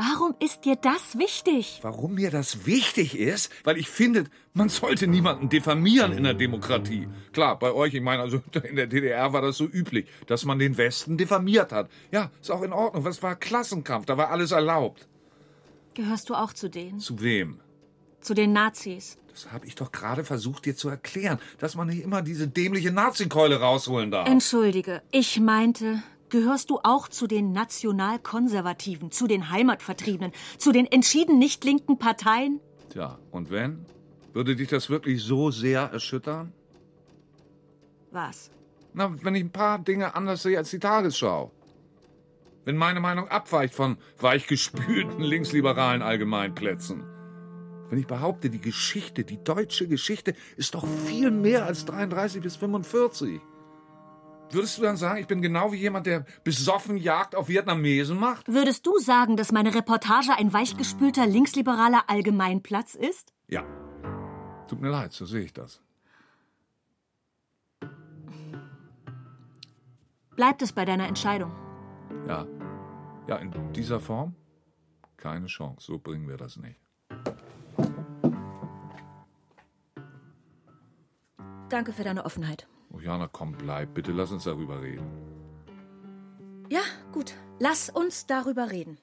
Warum 0.00 0.36
ist 0.38 0.64
dir 0.64 0.76
das 0.76 1.18
wichtig? 1.18 1.80
Warum 1.82 2.14
mir 2.14 2.30
das 2.30 2.66
wichtig 2.66 3.18
ist? 3.18 3.50
Weil 3.64 3.78
ich 3.78 3.88
finde, 3.88 4.26
man 4.54 4.68
sollte 4.68 5.08
niemanden 5.08 5.48
diffamieren 5.48 6.12
in 6.12 6.22
der 6.22 6.34
Demokratie. 6.34 7.08
Klar, 7.32 7.58
bei 7.58 7.72
euch, 7.72 7.94
ich 7.94 8.00
meine, 8.00 8.22
also 8.22 8.40
in 8.62 8.76
der 8.76 8.86
DDR 8.86 9.32
war 9.32 9.42
das 9.42 9.56
so 9.56 9.64
üblich, 9.64 10.06
dass 10.28 10.44
man 10.44 10.60
den 10.60 10.76
Westen 10.76 11.16
diffamiert 11.16 11.72
hat. 11.72 11.90
Ja, 12.12 12.30
ist 12.40 12.52
auch 12.52 12.62
in 12.62 12.72
Ordnung. 12.72 13.04
Was 13.04 13.24
war 13.24 13.34
Klassenkampf? 13.34 14.06
Da 14.06 14.16
war 14.16 14.30
alles 14.30 14.52
erlaubt. 14.52 15.08
Gehörst 15.94 16.30
du 16.30 16.36
auch 16.36 16.52
zu 16.52 16.68
denen? 16.68 17.00
Zu 17.00 17.20
wem? 17.20 17.58
Zu 18.20 18.34
den 18.34 18.52
Nazis. 18.52 19.18
Das 19.32 19.50
habe 19.50 19.66
ich 19.66 19.74
doch 19.74 19.90
gerade 19.90 20.22
versucht, 20.22 20.66
dir 20.66 20.76
zu 20.76 20.88
erklären, 20.88 21.40
dass 21.58 21.74
man 21.74 21.88
nicht 21.88 22.04
immer 22.04 22.22
diese 22.22 22.46
dämliche 22.46 22.92
Nazikeule 22.92 23.58
rausholen 23.58 24.12
darf. 24.12 24.28
Entschuldige, 24.28 25.02
ich 25.10 25.40
meinte, 25.40 26.04
gehörst 26.30 26.70
du 26.70 26.80
auch 26.82 27.08
zu 27.08 27.26
den 27.26 27.52
Nationalkonservativen, 27.52 29.10
zu 29.10 29.26
den 29.26 29.50
Heimatvertriebenen, 29.50 30.32
zu 30.58 30.72
den 30.72 30.86
entschieden 30.86 31.38
nicht 31.38 31.64
linken 31.64 31.98
Parteien? 31.98 32.60
Tja, 32.90 33.18
und 33.30 33.50
wenn? 33.50 33.86
Würde 34.32 34.56
dich 34.56 34.68
das 34.68 34.90
wirklich 34.90 35.22
so 35.22 35.50
sehr 35.50 35.82
erschüttern? 35.82 36.52
Was? 38.10 38.50
Na, 38.94 39.14
wenn 39.22 39.34
ich 39.34 39.44
ein 39.44 39.52
paar 39.52 39.78
Dinge 39.78 40.14
anders 40.14 40.42
sehe 40.42 40.58
als 40.58 40.70
die 40.70 40.78
Tagesschau. 40.78 41.52
Wenn 42.64 42.76
meine 42.76 43.00
Meinung 43.00 43.28
abweicht 43.28 43.74
von 43.74 43.96
weichgespülten 44.18 45.20
linksliberalen 45.20 46.02
Allgemeinplätzen. 46.02 47.04
Wenn 47.88 47.98
ich 47.98 48.06
behaupte, 48.06 48.50
die 48.50 48.60
Geschichte, 48.60 49.24
die 49.24 49.42
deutsche 49.42 49.88
Geschichte, 49.88 50.34
ist 50.56 50.74
doch 50.74 50.86
viel 50.86 51.30
mehr 51.30 51.64
als 51.64 51.86
33 51.86 52.42
bis 52.42 52.56
45. 52.56 53.40
Würdest 54.50 54.78
du 54.78 54.82
dann 54.82 54.96
sagen, 54.96 55.20
ich 55.20 55.26
bin 55.26 55.42
genau 55.42 55.72
wie 55.72 55.76
jemand, 55.76 56.06
der 56.06 56.24
besoffen 56.42 56.96
Jagd 56.96 57.34
auf 57.34 57.48
Vietnamesen 57.48 58.18
macht? 58.18 58.48
Würdest 58.48 58.86
du 58.86 58.98
sagen, 58.98 59.36
dass 59.36 59.52
meine 59.52 59.74
Reportage 59.74 60.32
ein 60.36 60.52
weichgespülter 60.52 61.26
linksliberaler 61.26 62.04
Allgemeinplatz 62.08 62.94
ist? 62.94 63.34
Ja. 63.46 63.64
Tut 64.66 64.80
mir 64.80 64.88
leid, 64.88 65.12
so 65.12 65.26
sehe 65.26 65.42
ich 65.42 65.52
das. 65.52 65.82
Bleibt 70.34 70.62
es 70.62 70.72
bei 70.72 70.84
deiner 70.84 71.08
Entscheidung? 71.08 71.52
Ja. 72.26 72.46
Ja, 73.26 73.36
in 73.36 73.72
dieser 73.74 74.00
Form? 74.00 74.34
Keine 75.18 75.46
Chance. 75.46 75.84
So 75.84 75.98
bringen 75.98 76.26
wir 76.28 76.38
das 76.38 76.56
nicht. 76.56 76.80
Danke 81.68 81.92
für 81.92 82.04
deine 82.04 82.24
Offenheit. 82.24 82.66
Oh, 82.92 83.00
Jana, 83.00 83.28
komm, 83.30 83.52
bleib. 83.52 83.94
Bitte 83.94 84.12
lass 84.12 84.32
uns 84.32 84.44
darüber 84.44 84.82
reden. 84.82 85.06
Ja, 86.70 86.80
gut. 87.12 87.34
Lass 87.58 87.90
uns 87.90 88.26
darüber 88.26 88.70
reden. 88.70 88.98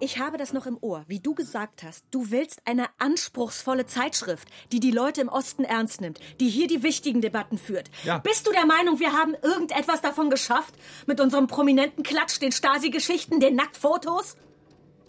Ich 0.00 0.18
habe 0.18 0.38
das 0.38 0.52
noch 0.52 0.66
im 0.66 0.78
Ohr, 0.80 1.04
wie 1.08 1.18
du 1.18 1.34
gesagt 1.34 1.82
hast. 1.82 2.04
Du 2.12 2.30
willst 2.30 2.62
eine 2.66 2.86
anspruchsvolle 2.98 3.84
Zeitschrift, 3.84 4.48
die 4.70 4.78
die 4.78 4.92
Leute 4.92 5.20
im 5.20 5.28
Osten 5.28 5.64
ernst 5.64 6.00
nimmt, 6.00 6.20
die 6.38 6.48
hier 6.48 6.68
die 6.68 6.84
wichtigen 6.84 7.20
Debatten 7.20 7.58
führt. 7.58 7.90
Ja. 8.04 8.18
Bist 8.18 8.46
du 8.46 8.52
der 8.52 8.64
Meinung, 8.64 9.00
wir 9.00 9.12
haben 9.12 9.34
irgendetwas 9.42 10.00
davon 10.00 10.30
geschafft? 10.30 10.74
Mit 11.06 11.20
unserem 11.20 11.48
prominenten 11.48 12.04
Klatsch, 12.04 12.40
den 12.40 12.52
Stasi-Geschichten, 12.52 13.40
den 13.40 13.56
Nacktfotos? 13.56 14.36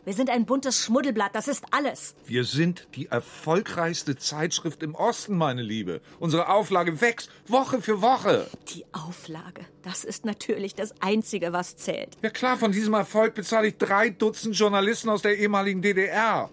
Wir 0.06 0.14
sind 0.14 0.30
ein 0.30 0.46
buntes 0.46 0.86
Schmuddelblatt, 0.86 1.36
das 1.36 1.48
ist 1.48 1.66
alles. 1.72 2.16
Wir 2.26 2.46
sind 2.46 2.88
die 2.96 3.08
erfolgreichste 3.08 4.16
Zeitschrift 4.16 4.82
im 4.82 4.96
Osten, 4.96 5.38
meine 5.38 5.62
Liebe. 5.62 6.02
Unsere 6.20 6.48
Auflage 6.50 7.02
wächst 7.02 7.30
Woche 7.48 7.82
für 7.82 8.02
Woche. 8.02 8.48
Die 8.70 8.86
Auflage, 8.94 9.66
das 9.84 10.06
ist 10.06 10.26
natürlich 10.26 10.74
das 10.74 10.94
Einzige, 11.02 11.52
was 11.52 11.76
zählt. 11.76 12.18
Ja 12.22 12.30
klar, 12.30 12.58
von 12.58 12.72
diesem 12.72 12.94
Erfolg 12.94 13.34
bezahle 13.34 13.68
ich 13.68 13.78
drei 13.78 14.10
Dutzend 14.10 14.58
Journalisten 14.58 15.10
aus 15.10 15.22
der 15.22 15.38
ehemaligen 15.38 15.82
DDR. 15.82 16.50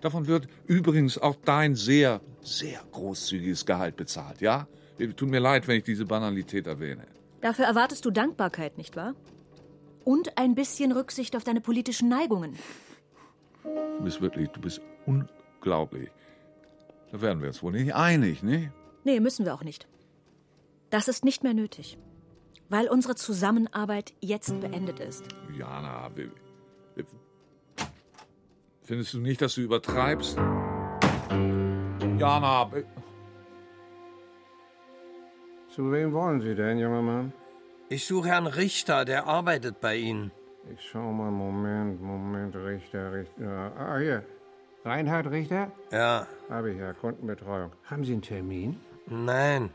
Davon 0.00 0.26
wird 0.26 0.48
übrigens 0.66 1.18
auch 1.18 1.36
dein 1.44 1.74
sehr, 1.74 2.22
sehr 2.40 2.80
großzügiges 2.92 3.66
Gehalt 3.66 3.96
bezahlt, 3.96 4.40
ja? 4.40 4.66
Tut 5.16 5.28
mir 5.28 5.40
leid, 5.40 5.68
wenn 5.68 5.76
ich 5.76 5.84
diese 5.84 6.06
Banalität 6.06 6.66
erwähne. 6.66 7.06
Dafür 7.42 7.66
erwartest 7.66 8.04
du 8.04 8.10
Dankbarkeit, 8.10 8.78
nicht 8.78 8.96
wahr? 8.96 9.14
Und 10.04 10.38
ein 10.38 10.54
bisschen 10.54 10.92
Rücksicht 10.92 11.36
auf 11.36 11.44
deine 11.44 11.60
politischen 11.60 12.08
Neigungen. 12.08 12.58
Du 13.62 14.04
bist 14.04 14.20
wirklich, 14.20 14.48
du 14.50 14.60
bist 14.60 14.80
unglaublich. 15.06 16.10
Da 17.12 17.20
werden 17.20 17.40
wir 17.40 17.48
uns 17.48 17.62
wohl 17.62 17.72
nicht 17.72 17.94
einig, 17.94 18.42
ne? 18.42 18.72
Nee, 19.04 19.20
müssen 19.20 19.44
wir 19.44 19.54
auch 19.54 19.64
nicht. 19.64 19.86
Das 20.90 21.08
ist 21.08 21.24
nicht 21.24 21.42
mehr 21.42 21.54
nötig. 21.54 21.98
Weil 22.68 22.88
unsere 22.88 23.14
Zusammenarbeit 23.16 24.14
jetzt 24.20 24.58
beendet 24.60 25.00
ist. 25.00 25.24
Jana, 25.56 26.10
wir, 26.14 26.30
findest 28.82 29.14
du 29.14 29.18
nicht, 29.18 29.42
dass 29.42 29.54
du 29.54 29.60
übertreibst? 29.60 30.36
Jana, 32.18 32.70
zu 35.74 35.92
wem 35.92 36.12
wollen 36.12 36.40
Sie 36.40 36.54
denn, 36.54 36.78
junger 36.78 37.02
Mann? 37.02 37.32
Ich 37.92 38.06
suche 38.06 38.28
Herrn 38.28 38.46
Richter, 38.46 39.04
der 39.04 39.26
arbeitet 39.26 39.80
bei 39.80 39.96
Ihnen. 39.96 40.30
Ich 40.72 40.80
schau 40.80 41.10
mal, 41.10 41.32
Moment, 41.32 42.00
Moment, 42.00 42.54
Richter, 42.54 43.12
Richter. 43.12 43.72
Ah, 43.76 43.98
hier. 43.98 44.22
Reinhard 44.84 45.28
Richter? 45.28 45.72
Ja. 45.90 46.24
Habe 46.48 46.70
ich 46.70 46.78
ja, 46.78 46.92
Kundenbetreuung. 46.92 47.72
Haben 47.86 48.04
Sie 48.04 48.12
einen 48.12 48.22
Termin? 48.22 48.80
Nein. 49.08 49.70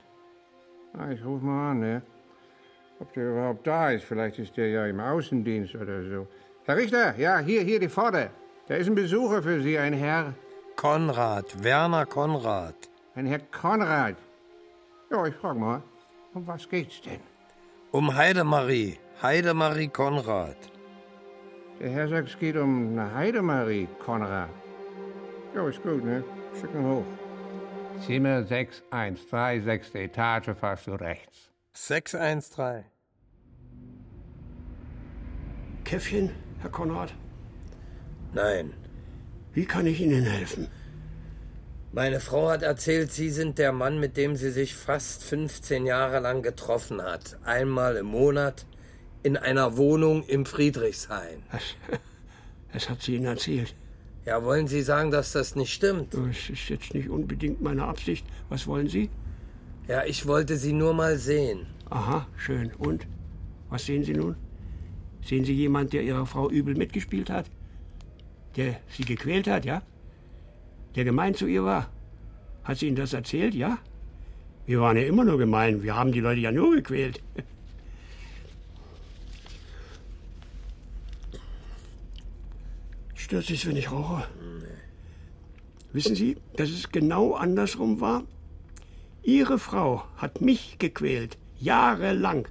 Ah, 0.93 1.11
ich 1.11 1.25
rufe 1.25 1.43
mal 1.43 1.71
an, 1.71 1.79
ne? 1.81 2.01
Ob 3.01 3.11
der 3.11 3.31
überhaupt 3.31 3.67
da 3.67 3.91
ist. 3.91 4.05
Vielleicht 4.05 4.39
ist 4.39 4.55
der 4.55 4.69
ja 4.69 4.85
im 4.85 5.01
Außendienst 5.01 5.75
oder 5.75 6.01
so. 6.09 6.25
Herr 6.63 6.77
Richter, 6.77 7.17
ja, 7.17 7.39
hier, 7.39 7.63
hier, 7.63 7.81
die 7.81 7.89
Pforte. 7.89 8.29
Da 8.69 8.75
ist 8.75 8.87
ein 8.87 8.95
Besucher 8.95 9.43
für 9.43 9.61
Sie, 9.61 9.77
ein 9.77 9.91
Herr. 9.91 10.33
Konrad, 10.77 11.61
Werner 11.61 12.05
Konrad. 12.05 12.75
Ein 13.13 13.25
Herr 13.25 13.39
Konrad. 13.39 14.15
Ja, 15.11 15.25
ich 15.25 15.35
frag 15.35 15.57
mal. 15.57 15.83
Um 16.33 16.47
was 16.47 16.69
geht's 16.69 17.01
denn? 17.01 17.34
Um 17.95 18.13
Heidemarie. 18.13 18.97
Heidemarie 19.21 19.87
Konrad. 19.87 20.57
Der 21.79 21.89
Herr 21.91 22.09
sagt, 22.09 22.27
es 22.27 22.37
geht 22.37 22.57
um 22.57 22.89
eine 22.89 23.15
Heidemarie 23.15 23.87
Konrad. 23.99 24.49
Ja, 25.55 25.65
ist 25.69 25.81
gut, 25.81 26.03
ne? 26.03 26.21
Schicken 26.59 26.83
hoch. 26.83 27.05
Zimmer 28.05 28.43
613, 28.43 29.63
sechste 29.63 29.99
Etage, 29.99 30.53
fast 30.59 30.87
du 30.87 30.95
rechts. 30.95 31.49
613. 31.71 32.83
Käffchen, 35.85 36.31
Herr 36.59 36.71
Konrad? 36.71 37.13
Nein. 38.33 38.73
Wie 39.53 39.65
kann 39.65 39.85
ich 39.85 40.01
Ihnen 40.01 40.25
helfen? 40.25 40.67
Meine 41.95 42.19
Frau 42.19 42.49
hat 42.49 42.61
erzählt, 42.61 43.13
Sie 43.13 43.29
sind 43.29 43.57
der 43.57 43.71
Mann, 43.71 44.01
mit 44.01 44.17
dem 44.17 44.35
sie 44.35 44.51
sich 44.51 44.75
fast 44.75 45.23
15 45.23 45.85
Jahre 45.85 46.19
lang 46.19 46.41
getroffen 46.41 47.01
hat. 47.01 47.37
Einmal 47.45 47.95
im 47.95 48.07
Monat 48.07 48.65
in 49.23 49.37
einer 49.37 49.77
Wohnung 49.77 50.23
im 50.23 50.45
Friedrichshain. 50.45 51.43
Das, 51.53 51.63
das 52.73 52.89
hat 52.89 53.01
sie 53.01 53.15
Ihnen 53.15 53.27
erzählt. 53.27 53.73
Ja, 54.25 54.43
wollen 54.43 54.67
Sie 54.67 54.81
sagen, 54.81 55.09
dass 55.09 55.31
das 55.31 55.55
nicht 55.55 55.71
stimmt? 55.71 56.13
Das 56.13 56.49
ist 56.49 56.67
jetzt 56.67 56.93
nicht 56.93 57.07
unbedingt 57.07 57.61
meine 57.61 57.85
Absicht. 57.85 58.25
Was 58.49 58.67
wollen 58.67 58.89
Sie? 58.89 59.09
Ja, 59.87 60.03
ich 60.03 60.27
wollte 60.27 60.57
Sie 60.57 60.73
nur 60.73 60.93
mal 60.93 61.17
sehen. 61.17 61.65
Aha, 61.89 62.27
schön. 62.35 62.73
Und? 62.77 63.07
Was 63.69 63.85
sehen 63.85 64.03
Sie 64.03 64.13
nun? 64.13 64.35
Sehen 65.23 65.45
Sie 65.45 65.53
jemand, 65.53 65.93
der 65.93 66.03
Ihrer 66.03 66.25
Frau 66.25 66.49
übel 66.49 66.75
mitgespielt 66.75 67.29
hat? 67.29 67.45
Der 68.57 68.81
sie 68.89 69.05
gequält 69.05 69.47
hat, 69.47 69.63
ja? 69.63 69.81
Der 70.95 71.03
gemein 71.03 71.35
zu 71.35 71.45
ihr 71.47 71.63
war? 71.63 71.89
Hat 72.63 72.77
sie 72.77 72.87
Ihnen 72.87 72.95
das 72.95 73.13
erzählt, 73.13 73.53
ja? 73.53 73.77
Wir 74.65 74.81
waren 74.81 74.97
ja 74.97 75.03
immer 75.03 75.23
nur 75.25 75.37
gemein. 75.37 75.83
Wir 75.83 75.95
haben 75.95 76.11
die 76.11 76.21
Leute 76.21 76.41
ja 76.41 76.51
nur 76.51 76.75
gequält. 76.75 77.21
Stört 83.13 83.45
Sie 83.45 83.53
es, 83.55 83.65
wenn 83.67 83.75
ich 83.75 83.91
rauche? 83.91 84.27
Nee. 84.59 84.65
Wissen 85.93 86.15
Sie, 86.15 86.37
dass 86.55 86.69
es 86.69 86.89
genau 86.89 87.33
andersrum 87.33 88.01
war? 88.01 88.23
Ihre 89.23 89.59
Frau 89.59 90.03
hat 90.17 90.41
mich 90.41 90.77
gequält, 90.77 91.37
jahrelang. 91.59 92.47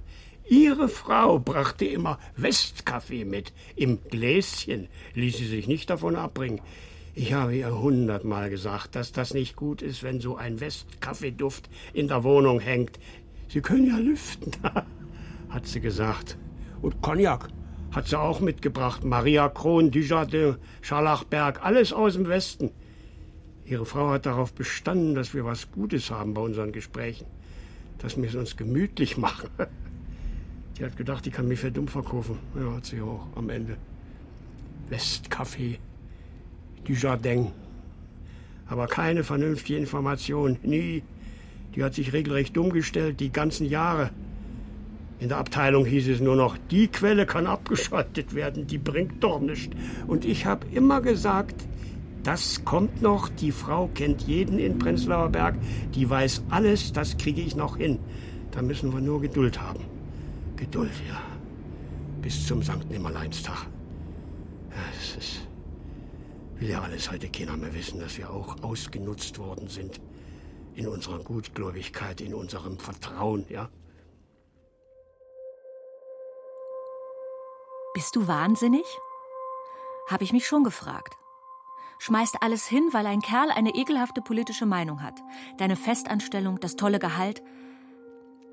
Ihre 0.47 0.89
Frau 0.89 1.39
brachte 1.39 1.85
immer 1.85 2.19
Westkaffee 2.35 3.25
mit. 3.25 3.53
Im 3.75 4.03
Gläschen 4.09 4.89
ließ 5.13 5.37
sie 5.37 5.47
sich 5.47 5.67
nicht 5.67 5.89
davon 5.89 6.15
abbringen. 6.15 6.61
Ich 7.17 7.31
habe 7.31 7.55
ihr 7.55 7.73
hundertmal 7.73 8.49
gesagt, 8.49 8.97
dass 8.97 9.13
das 9.13 9.33
nicht 9.33 9.55
gut 9.55 9.81
ist, 9.81 10.03
wenn 10.03 10.19
so 10.19 10.35
ein 10.35 10.59
Westkaffeeduft 10.59 11.69
in 11.93 12.09
der 12.09 12.25
Wohnung 12.25 12.59
hängt. 12.59 12.99
Sie 13.47 13.61
können 13.61 13.87
ja 13.87 13.97
lüften, 13.97 14.51
hat 15.49 15.65
sie 15.65 15.79
gesagt. 15.79 16.37
Und 16.81 17.01
Cognac 17.01 17.47
hat 17.93 18.09
sie 18.09 18.19
auch 18.19 18.41
mitgebracht. 18.41 19.05
Maria 19.05 19.47
Kron, 19.47 19.91
Dujardin, 19.91 20.57
Scharlachberg, 20.81 21.63
alles 21.63 21.93
aus 21.93 22.15
dem 22.15 22.27
Westen. 22.27 22.71
Ihre 23.63 23.85
Frau 23.85 24.09
hat 24.09 24.25
darauf 24.25 24.53
bestanden, 24.53 25.15
dass 25.15 25.33
wir 25.33 25.45
was 25.45 25.71
Gutes 25.71 26.11
haben 26.11 26.33
bei 26.33 26.41
unseren 26.41 26.73
Gesprächen. 26.73 27.27
Dass 27.99 28.17
wir 28.17 28.27
es 28.27 28.35
uns 28.35 28.57
gemütlich 28.57 29.15
machen. 29.15 29.49
Die 30.77 30.83
hat 30.83 30.97
gedacht, 30.97 31.25
die 31.25 31.31
kann 31.31 31.47
mich 31.47 31.61
für 31.61 31.71
dumm 31.71 31.87
verkaufen. 31.87 32.37
Ja, 32.59 32.73
hat 32.73 32.85
sie 32.85 32.99
auch 32.99 33.27
am 33.37 33.49
Ende. 33.49 33.77
Westkaffee, 34.89 35.79
Dujardin. 36.85 37.51
Aber 38.67 38.87
keine 38.87 39.23
vernünftige 39.23 39.77
Information, 39.77 40.57
nie. 40.63 41.03
Die 41.75 41.83
hat 41.83 41.93
sich 41.93 42.13
regelrecht 42.13 42.55
dumm 42.55 42.71
gestellt, 42.71 43.19
die 43.19 43.31
ganzen 43.31 43.67
Jahre. 43.67 44.11
In 45.19 45.29
der 45.29 45.37
Abteilung 45.37 45.85
hieß 45.85 46.07
es 46.07 46.19
nur 46.21 46.35
noch, 46.35 46.57
die 46.71 46.87
Quelle 46.87 47.25
kann 47.25 47.47
abgeschaltet 47.47 48.33
werden, 48.33 48.67
die 48.67 48.77
bringt 48.77 49.23
doch 49.23 49.39
nichts. 49.39 49.75
Und 50.07 50.25
ich 50.25 50.45
habe 50.45 50.65
immer 50.73 51.01
gesagt, 51.01 51.67
Das 52.25 52.65
kommt 52.65 53.03
noch. 53.03 53.29
Die 53.29 53.51
Frau 53.51 53.87
kennt 53.93 54.23
jeden 54.23 54.57
in 54.57 54.79
Prenzlauer 54.79 55.29
Berg. 55.29 55.55
Die 55.93 56.09
weiß 56.09 56.41
alles. 56.49 56.91
Das 56.91 57.17
kriege 57.17 57.39
ich 57.39 57.55
noch 57.55 57.77
hin. 57.77 57.99
Da 58.49 58.63
müssen 58.63 58.91
wir 58.91 58.99
nur 58.99 59.21
Geduld 59.21 59.61
haben. 59.61 59.81
Geduld, 60.55 60.89
ja. 61.07 61.21
Bis 62.23 62.47
zum 62.47 62.63
Sankt 62.63 62.89
Nimmerleinstag. 62.89 63.67
Ja, 64.71 64.81
es 64.97 65.17
ist, 65.17 65.44
will 66.59 66.69
ja 66.69 66.81
alles 66.81 67.11
heute 67.11 67.29
keiner 67.29 67.57
mehr 67.57 67.73
wissen, 67.73 67.99
dass 67.99 68.17
wir 68.17 68.29
auch 68.29 68.63
ausgenutzt 68.63 69.37
worden 69.39 69.67
sind. 69.67 69.99
In 70.73 70.87
unserer 70.87 71.19
Gutgläubigkeit, 71.19 72.21
in 72.21 72.33
unserem 72.33 72.79
Vertrauen, 72.79 73.45
ja. 73.49 73.69
Bist 77.93 78.15
du 78.15 78.27
wahnsinnig? 78.27 78.85
Habe 80.09 80.23
ich 80.23 80.33
mich 80.33 80.47
schon 80.47 80.63
gefragt. 80.63 81.15
Schmeißt 81.99 82.41
alles 82.41 82.65
hin, 82.67 82.89
weil 82.91 83.05
ein 83.05 83.21
Kerl 83.21 83.49
eine 83.51 83.73
ekelhafte 83.73 84.21
politische 84.21 84.65
Meinung 84.65 85.01
hat. 85.01 85.15
Deine 85.57 85.77
Festanstellung, 85.77 86.59
das 86.59 86.75
tolle 86.75 86.99
Gehalt. 86.99 87.41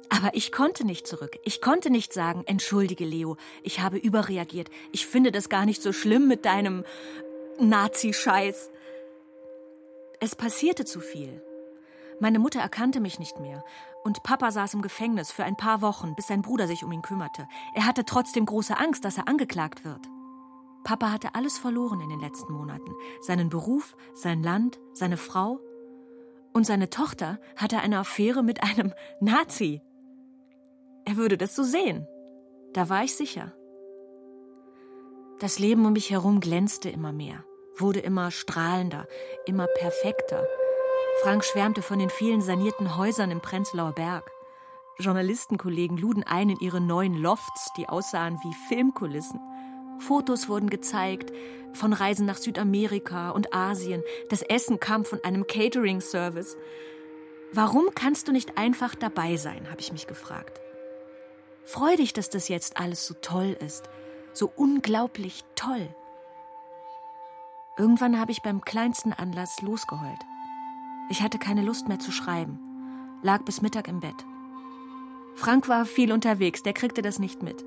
Aber 0.08 0.34
ich 0.34 0.52
konnte 0.52 0.84
nicht 0.84 1.06
zurück. 1.06 1.38
Ich 1.44 1.60
konnte 1.60 1.90
nicht 1.90 2.12
sagen, 2.12 2.44
entschuldige 2.46 3.04
Leo, 3.04 3.36
ich 3.62 3.80
habe 3.80 3.96
überreagiert. 3.96 4.70
Ich 4.92 5.06
finde 5.06 5.32
das 5.32 5.48
gar 5.48 5.66
nicht 5.66 5.82
so 5.82 5.92
schlimm 5.92 6.28
mit 6.28 6.44
deinem 6.44 6.84
Nazi-Scheiß. 7.60 8.70
Es 10.20 10.36
passierte 10.36 10.84
zu 10.84 11.00
viel. 11.00 11.42
Meine 12.20 12.38
Mutter 12.38 12.60
erkannte 12.60 13.00
mich 13.00 13.18
nicht 13.18 13.40
mehr. 13.40 13.64
Und 14.04 14.22
Papa 14.22 14.50
saß 14.50 14.74
im 14.74 14.82
Gefängnis 14.82 15.32
für 15.32 15.44
ein 15.44 15.56
paar 15.56 15.82
Wochen, 15.82 16.14
bis 16.14 16.28
sein 16.28 16.42
Bruder 16.42 16.66
sich 16.66 16.84
um 16.84 16.92
ihn 16.92 17.02
kümmerte. 17.02 17.48
Er 17.74 17.86
hatte 17.86 18.04
trotzdem 18.04 18.46
große 18.46 18.76
Angst, 18.76 19.04
dass 19.04 19.18
er 19.18 19.28
angeklagt 19.28 19.84
wird. 19.84 20.06
Papa 20.84 21.10
hatte 21.10 21.34
alles 21.34 21.58
verloren 21.58 22.00
in 22.00 22.08
den 22.08 22.20
letzten 22.20 22.52
Monaten. 22.52 22.90
Seinen 23.20 23.48
Beruf, 23.48 23.96
sein 24.14 24.42
Land, 24.42 24.80
seine 24.92 25.16
Frau. 25.16 25.60
Und 26.52 26.66
seine 26.66 26.90
Tochter 26.90 27.38
hatte 27.56 27.78
eine 27.78 27.98
Affäre 27.98 28.42
mit 28.42 28.62
einem 28.62 28.92
Nazi. 29.20 29.80
Er 31.04 31.16
würde 31.16 31.38
das 31.38 31.54
so 31.54 31.62
sehen. 31.62 32.06
Da 32.72 32.88
war 32.88 33.04
ich 33.04 33.16
sicher. 33.16 33.52
Das 35.42 35.58
Leben 35.58 35.84
um 35.86 35.94
mich 35.94 36.10
herum 36.10 36.38
glänzte 36.38 36.88
immer 36.88 37.10
mehr, 37.10 37.44
wurde 37.74 37.98
immer 37.98 38.30
strahlender, 38.30 39.08
immer 39.44 39.66
perfekter. 39.66 40.46
Frank 41.24 41.44
schwärmte 41.44 41.82
von 41.82 41.98
den 41.98 42.10
vielen 42.10 42.40
sanierten 42.40 42.96
Häusern 42.96 43.32
im 43.32 43.40
Prenzlauer 43.40 43.90
Berg. 43.90 44.30
Journalistenkollegen 45.00 45.96
luden 45.96 46.22
ein 46.22 46.48
in 46.48 46.60
ihre 46.60 46.80
neuen 46.80 47.16
Lofts, 47.16 47.72
die 47.76 47.88
aussahen 47.88 48.38
wie 48.44 48.54
Filmkulissen. 48.68 49.40
Fotos 49.98 50.48
wurden 50.48 50.70
gezeigt 50.70 51.32
von 51.72 51.92
Reisen 51.92 52.24
nach 52.24 52.38
Südamerika 52.38 53.30
und 53.30 53.52
Asien. 53.52 54.04
Das 54.28 54.42
Essen 54.42 54.78
kam 54.78 55.04
von 55.04 55.24
einem 55.24 55.48
Catering-Service. 55.48 56.56
Warum 57.52 57.86
kannst 57.96 58.28
du 58.28 58.32
nicht 58.32 58.58
einfach 58.58 58.94
dabei 58.94 59.36
sein, 59.36 59.68
habe 59.72 59.80
ich 59.80 59.90
mich 59.90 60.06
gefragt. 60.06 60.60
Freu 61.64 61.96
dich, 61.96 62.12
dass 62.12 62.30
das 62.30 62.46
jetzt 62.46 62.76
alles 62.76 63.04
so 63.08 63.14
toll 63.20 63.56
ist. 63.58 63.88
So 64.32 64.50
unglaublich 64.56 65.44
toll. 65.54 65.88
Irgendwann 67.76 68.18
habe 68.18 68.32
ich 68.32 68.42
beim 68.42 68.60
kleinsten 68.60 69.12
Anlass 69.12 69.62
losgeheult. 69.62 70.20
Ich 71.10 71.22
hatte 71.22 71.38
keine 71.38 71.62
Lust 71.62 71.88
mehr 71.88 71.98
zu 71.98 72.12
schreiben, 72.12 72.58
lag 73.22 73.42
bis 73.44 73.62
Mittag 73.62 73.88
im 73.88 74.00
Bett. 74.00 74.24
Frank 75.34 75.68
war 75.68 75.84
viel 75.84 76.12
unterwegs, 76.12 76.62
der 76.62 76.72
kriegte 76.72 77.02
das 77.02 77.18
nicht 77.18 77.42
mit. 77.42 77.64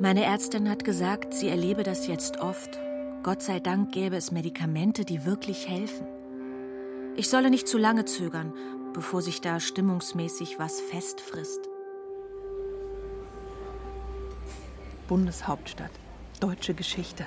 Meine 0.00 0.24
Ärztin 0.24 0.68
hat 0.68 0.84
gesagt, 0.84 1.34
sie 1.34 1.48
erlebe 1.48 1.82
das 1.82 2.06
jetzt 2.06 2.40
oft. 2.40 2.78
Gott 3.22 3.42
sei 3.42 3.60
Dank 3.60 3.92
gäbe 3.92 4.16
es 4.16 4.32
Medikamente, 4.32 5.04
die 5.04 5.24
wirklich 5.24 5.68
helfen. 5.68 6.06
Ich 7.16 7.28
solle 7.28 7.48
nicht 7.48 7.68
zu 7.68 7.78
lange 7.78 8.04
zögern, 8.04 8.52
bevor 8.92 9.22
sich 9.22 9.40
da 9.40 9.60
stimmungsmäßig 9.60 10.58
was 10.58 10.80
festfrisst. 10.80 11.68
Bundeshauptstadt, 15.08 15.90
deutsche 16.40 16.74
Geschichte, 16.74 17.26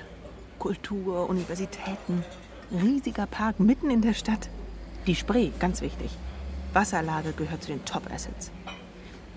Kultur, 0.58 1.28
Universitäten, 1.28 2.24
riesiger 2.72 3.26
Park 3.26 3.60
mitten 3.60 3.90
in 3.90 4.02
der 4.02 4.14
Stadt. 4.14 4.48
Die 5.06 5.14
Spree, 5.14 5.50
ganz 5.60 5.80
wichtig. 5.80 6.10
Wasserlage 6.72 7.32
gehört 7.32 7.62
zu 7.62 7.68
den 7.68 7.84
Top-Assets. 7.84 8.50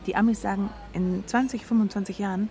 Die 0.08 0.16
Amis 0.16 0.42
sagen, 0.42 0.70
in 0.94 1.24
20, 1.26 1.66
25 1.66 2.20
Jahren 2.20 2.50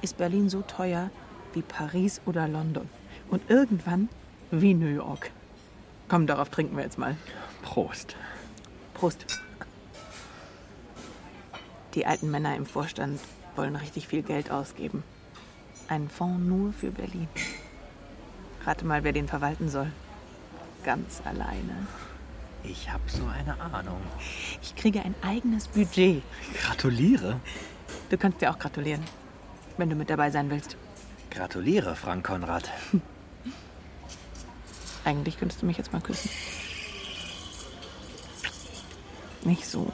ist 0.00 0.16
Berlin 0.16 0.48
so 0.48 0.62
teuer 0.62 1.10
wie 1.52 1.62
Paris 1.62 2.20
oder 2.24 2.46
London. 2.46 2.88
Und 3.28 3.50
irgendwann 3.50 4.08
wie 4.50 4.74
New 4.74 4.86
York. 4.86 5.30
Komm, 6.08 6.26
darauf 6.26 6.50
trinken 6.50 6.76
wir 6.76 6.84
jetzt 6.84 6.98
mal. 6.98 7.16
Prost. 7.62 8.16
Prost. 8.94 9.26
Die 11.94 12.06
alten 12.06 12.30
Männer 12.30 12.56
im 12.56 12.66
Vorstand 12.66 13.20
wollen 13.56 13.76
richtig 13.76 14.08
viel 14.08 14.22
Geld 14.22 14.50
ausgeben. 14.50 15.02
Ein 15.92 16.08
Fonds 16.08 16.42
nur 16.42 16.72
für 16.72 16.90
Berlin. 16.90 17.28
Rate 18.64 18.86
mal, 18.86 19.04
wer 19.04 19.12
den 19.12 19.28
verwalten 19.28 19.68
soll. 19.68 19.92
Ganz 20.84 21.20
alleine. 21.26 21.86
Ich 22.64 22.90
habe 22.90 23.02
so 23.08 23.26
eine 23.26 23.60
Ahnung. 23.60 24.00
Ich 24.62 24.74
kriege 24.74 25.02
ein 25.02 25.14
eigenes 25.20 25.68
Budget. 25.68 26.22
Gratuliere. 26.62 27.40
Du 28.08 28.16
kannst 28.16 28.40
dir 28.40 28.50
auch 28.50 28.58
gratulieren, 28.58 29.02
wenn 29.76 29.90
du 29.90 29.94
mit 29.94 30.08
dabei 30.08 30.30
sein 30.30 30.48
willst. 30.48 30.78
Gratuliere, 31.30 31.94
Frank 31.94 32.24
Konrad. 32.24 32.70
Eigentlich 35.04 35.38
könntest 35.38 35.60
du 35.60 35.66
mich 35.66 35.76
jetzt 35.76 35.92
mal 35.92 36.00
küssen. 36.00 36.30
Nicht 39.44 39.66
so. 39.66 39.92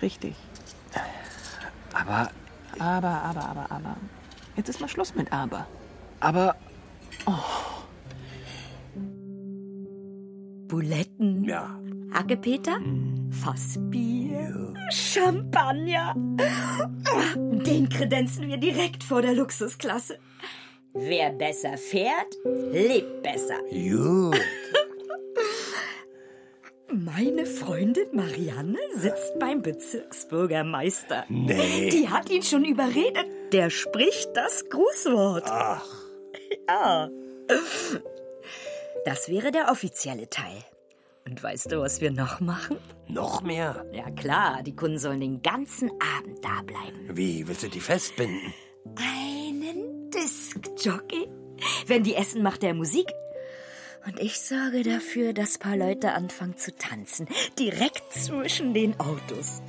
Richtig. 0.00 0.36
Aber. 1.92 2.30
Aber, 2.78 3.08
aber, 3.08 3.48
aber, 3.48 3.70
aber. 3.72 3.96
Jetzt 4.60 4.68
ist 4.68 4.80
mal 4.82 4.88
Schluss 4.88 5.14
mit 5.14 5.32
aber. 5.32 5.66
Aber. 6.20 6.54
Oh. 7.24 7.32
Buletten. 10.68 11.44
Ja. 11.44 11.80
Hackepeter. 12.12 12.78
Fassbier. 13.30 14.74
Champagner. 14.90 16.14
Den 16.14 17.88
kredenzen 17.88 18.48
wir 18.48 18.58
direkt 18.58 19.02
vor 19.02 19.22
der 19.22 19.32
Luxusklasse. 19.32 20.18
Wer 20.92 21.30
besser 21.30 21.78
fährt, 21.78 22.36
lebt 22.44 23.22
besser. 23.22 23.56
Gut. 23.70 24.38
Meine 26.92 27.46
Freundin 27.46 28.08
Marianne 28.12 28.76
sitzt 28.94 29.38
beim 29.38 29.62
Bezirksbürgermeister. 29.62 31.24
Nee. 31.30 31.88
Die 31.88 32.10
hat 32.10 32.28
ihn 32.28 32.42
schon 32.42 32.66
überredet. 32.66 33.39
Der 33.52 33.70
spricht 33.70 34.30
das 34.34 34.64
Grußwort. 34.68 35.44
Ach. 35.46 35.84
Ja. 36.68 37.08
Das 39.04 39.28
wäre 39.28 39.50
der 39.50 39.70
offizielle 39.70 40.28
Teil. 40.30 40.64
Und 41.26 41.42
weißt 41.42 41.72
du, 41.72 41.80
was 41.80 42.00
wir 42.00 42.10
noch 42.12 42.40
machen? 42.40 42.76
Noch 43.08 43.42
mehr? 43.42 43.84
Ja 43.92 44.10
klar, 44.10 44.62
die 44.62 44.74
Kunden 44.74 44.98
sollen 44.98 45.20
den 45.20 45.42
ganzen 45.42 45.90
Abend 45.90 46.44
da 46.44 46.62
bleiben. 46.62 47.16
Wie, 47.16 47.46
willst 47.46 47.62
du 47.62 47.68
die 47.68 47.80
festbinden? 47.80 48.54
Einen 48.96 50.10
Diskjockey? 50.10 51.28
Wenn 51.86 52.04
die 52.04 52.14
essen, 52.14 52.42
macht 52.42 52.62
er 52.62 52.74
Musik. 52.74 53.06
Und 54.06 54.18
ich 54.18 54.40
sorge 54.40 54.82
dafür, 54.82 55.32
dass 55.32 55.58
paar 55.58 55.76
Leute 55.76 56.12
anfangen 56.12 56.56
zu 56.56 56.74
tanzen. 56.74 57.28
Direkt 57.58 58.12
zwischen 58.12 58.74
den 58.74 58.98
Autos. 58.98 59.60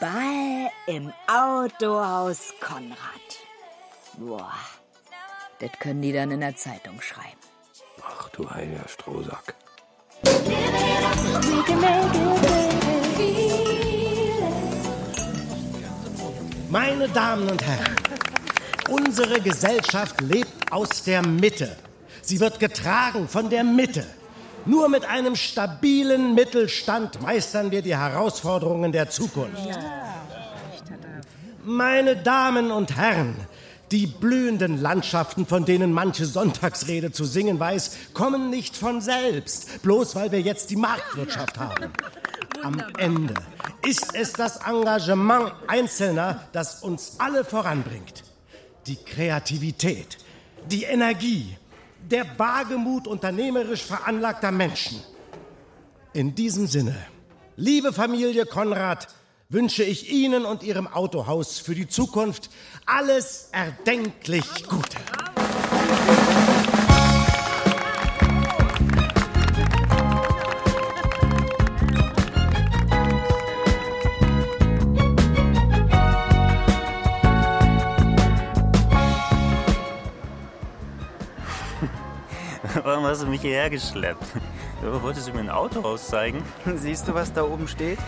Ball 0.00 0.70
im 0.86 1.12
Autohaus 1.26 2.54
Konrad. 2.58 2.96
Boah, 4.16 4.54
das 5.58 5.70
können 5.78 6.00
die 6.00 6.10
dann 6.10 6.30
in 6.30 6.40
der 6.40 6.56
Zeitung 6.56 7.02
schreiben. 7.02 7.38
Ach 8.02 8.30
du 8.30 8.50
heiliger 8.50 8.88
Strohsack. 8.88 9.54
Meine 16.70 17.08
Damen 17.10 17.50
und 17.50 17.62
Herren, 17.62 17.96
unsere 18.88 19.38
Gesellschaft 19.42 20.18
lebt 20.22 20.72
aus 20.72 21.04
der 21.04 21.20
Mitte. 21.26 21.76
Sie 22.22 22.40
wird 22.40 22.58
getragen 22.58 23.28
von 23.28 23.50
der 23.50 23.64
Mitte. 23.64 24.06
Nur 24.66 24.88
mit 24.88 25.04
einem 25.04 25.36
stabilen 25.36 26.34
Mittelstand 26.34 27.22
meistern 27.22 27.70
wir 27.70 27.82
die 27.82 27.96
Herausforderungen 27.96 28.92
der 28.92 29.08
Zukunft. 29.10 29.78
Meine 31.64 32.16
Damen 32.16 32.70
und 32.70 32.96
Herren, 32.96 33.36
die 33.90 34.06
blühenden 34.06 34.80
Landschaften, 34.80 35.46
von 35.46 35.64
denen 35.64 35.92
manche 35.92 36.26
Sonntagsrede 36.26 37.10
zu 37.12 37.24
singen 37.24 37.58
weiß, 37.58 37.96
kommen 38.14 38.50
nicht 38.50 38.76
von 38.76 39.00
selbst, 39.00 39.82
bloß 39.82 40.14
weil 40.14 40.30
wir 40.32 40.40
jetzt 40.40 40.70
die 40.70 40.76
Marktwirtschaft 40.76 41.58
haben. 41.58 41.92
Am 42.62 42.82
Ende 42.98 43.34
ist 43.86 44.14
es 44.14 44.32
das 44.32 44.58
Engagement 44.66 45.52
Einzelner, 45.66 46.46
das 46.52 46.82
uns 46.82 47.16
alle 47.18 47.44
voranbringt. 47.44 48.22
Die 48.86 48.96
Kreativität, 48.96 50.18
die 50.70 50.84
Energie, 50.84 51.56
der 52.08 52.38
Wagemut 52.38 53.06
unternehmerisch 53.06 53.82
veranlagter 53.82 54.50
Menschen. 54.50 55.02
In 56.12 56.34
diesem 56.34 56.66
Sinne, 56.66 56.96
liebe 57.56 57.92
Familie 57.92 58.46
Konrad, 58.46 59.08
wünsche 59.48 59.82
ich 59.82 60.10
Ihnen 60.10 60.44
und 60.44 60.62
Ihrem 60.62 60.86
Autohaus 60.86 61.58
für 61.58 61.74
die 61.74 61.88
Zukunft 61.88 62.50
alles 62.86 63.48
erdenklich 63.52 64.44
Gute. 64.68 64.98
Warum 83.00 83.12
hast 83.12 83.22
du 83.22 83.28
mich 83.28 83.40
hierher 83.40 83.70
geschleppt? 83.70 84.26
Wolltest 84.82 85.26
du 85.26 85.32
mir 85.32 85.40
ein 85.40 85.48
Autohaus 85.48 86.08
zeigen? 86.08 86.42
Siehst 86.76 87.08
du, 87.08 87.14
was 87.14 87.32
da 87.32 87.44
oben 87.44 87.66
steht? 87.66 87.98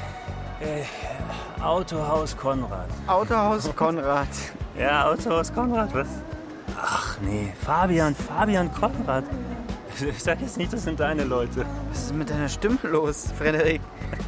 Äh, 0.61 0.83
Autohaus 1.63 2.37
Konrad. 2.37 2.91
Autohaus 3.07 3.71
Konrad. 3.77 4.29
Ja, 4.79 5.07
Autohaus 5.07 5.51
Konrad, 5.51 5.95
was? 5.95 6.09
Ach 6.79 7.17
nee, 7.23 7.55
Fabian, 7.65 8.15
Fabian 8.15 8.71
Konrad. 8.71 9.25
Sag 10.19 10.43
jetzt 10.43 10.59
nicht, 10.59 10.71
das 10.75 10.83
sind 10.83 11.01
deine 11.01 11.25
Leute. 11.25 11.65
Was 11.89 12.03
ist 12.03 12.15
mit 12.15 12.29
deiner 12.29 12.51
Stimme 12.51 12.77
los, 12.83 13.29
Frederik? 13.39 13.81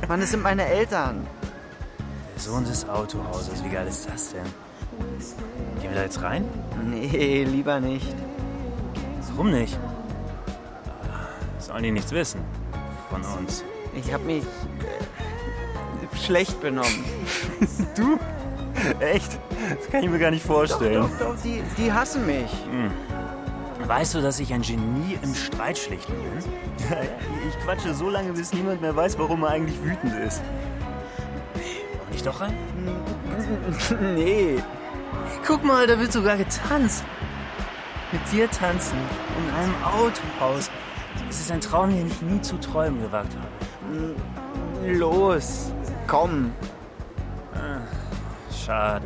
Mann, 0.08 0.20
das 0.20 0.30
sind 0.30 0.42
meine 0.42 0.64
Eltern. 0.64 1.26
Der 2.34 2.40
Sohn 2.40 2.64
des 2.64 2.88
Autohauses, 2.88 3.62
wie 3.62 3.68
geil 3.68 3.86
ist 3.86 4.08
das 4.08 4.30
denn? 4.30 4.46
Gehen 5.82 5.90
wir 5.90 5.96
da 5.98 6.04
jetzt 6.04 6.22
rein? 6.22 6.48
Nee, 6.82 7.44
lieber 7.44 7.80
nicht. 7.80 8.14
Warum 9.28 9.50
nicht? 9.50 9.78
Sollen 11.74 11.82
die 11.82 11.90
nichts 11.90 12.12
wissen 12.12 12.40
von 13.10 13.20
uns? 13.36 13.64
Ich 13.96 14.12
hab 14.12 14.22
mich 14.22 14.44
äh, 14.44 16.16
schlecht 16.16 16.60
benommen. 16.60 17.04
du? 17.96 18.16
Echt? 19.00 19.40
Das 19.76 19.90
kann 19.90 20.04
ich 20.04 20.08
mir 20.08 20.20
gar 20.20 20.30
nicht 20.30 20.46
vorstellen. 20.46 21.02
Doch, 21.02 21.10
doch, 21.18 21.34
doch, 21.34 21.42
die, 21.42 21.64
die 21.76 21.92
hassen 21.92 22.26
mich. 22.26 22.48
Hm. 22.70 22.92
Weißt 23.88 24.14
du, 24.14 24.22
dass 24.22 24.38
ich 24.38 24.54
ein 24.54 24.62
Genie 24.62 25.18
im 25.20 25.34
Streitschlichten 25.34 26.14
bin? 26.14 26.44
ich 27.48 27.58
quatsche 27.64 27.92
so 27.92 28.08
lange, 28.08 28.34
bis 28.34 28.52
niemand 28.52 28.80
mehr 28.80 28.94
weiß, 28.94 29.18
warum 29.18 29.42
er 29.42 29.50
eigentlich 29.50 29.82
wütend 29.82 30.14
ist. 30.24 30.42
Wollen 31.54 32.10
nicht 32.12 32.24
doch 32.24 32.40
rein? 32.40 32.54
nee. 34.14 34.62
Guck 35.44 35.64
mal, 35.64 35.88
da 35.88 35.98
wird 35.98 36.12
sogar 36.12 36.36
getanzt. 36.36 37.02
Mit 38.12 38.20
dir 38.30 38.48
tanzen. 38.48 38.96
In 39.36 39.54
einem 39.56 39.74
Autohaus. 39.82 40.70
Es 41.34 41.40
ist 41.40 41.50
ein 41.50 41.60
Traum, 41.60 41.90
den 41.90 42.06
ich 42.06 42.22
nie 42.22 42.40
zu 42.42 42.56
träumen 42.58 43.02
gewagt 43.02 43.36
habe. 43.36 43.48
Los, 44.86 45.72
komm. 46.06 46.52
Schade. 48.52 49.04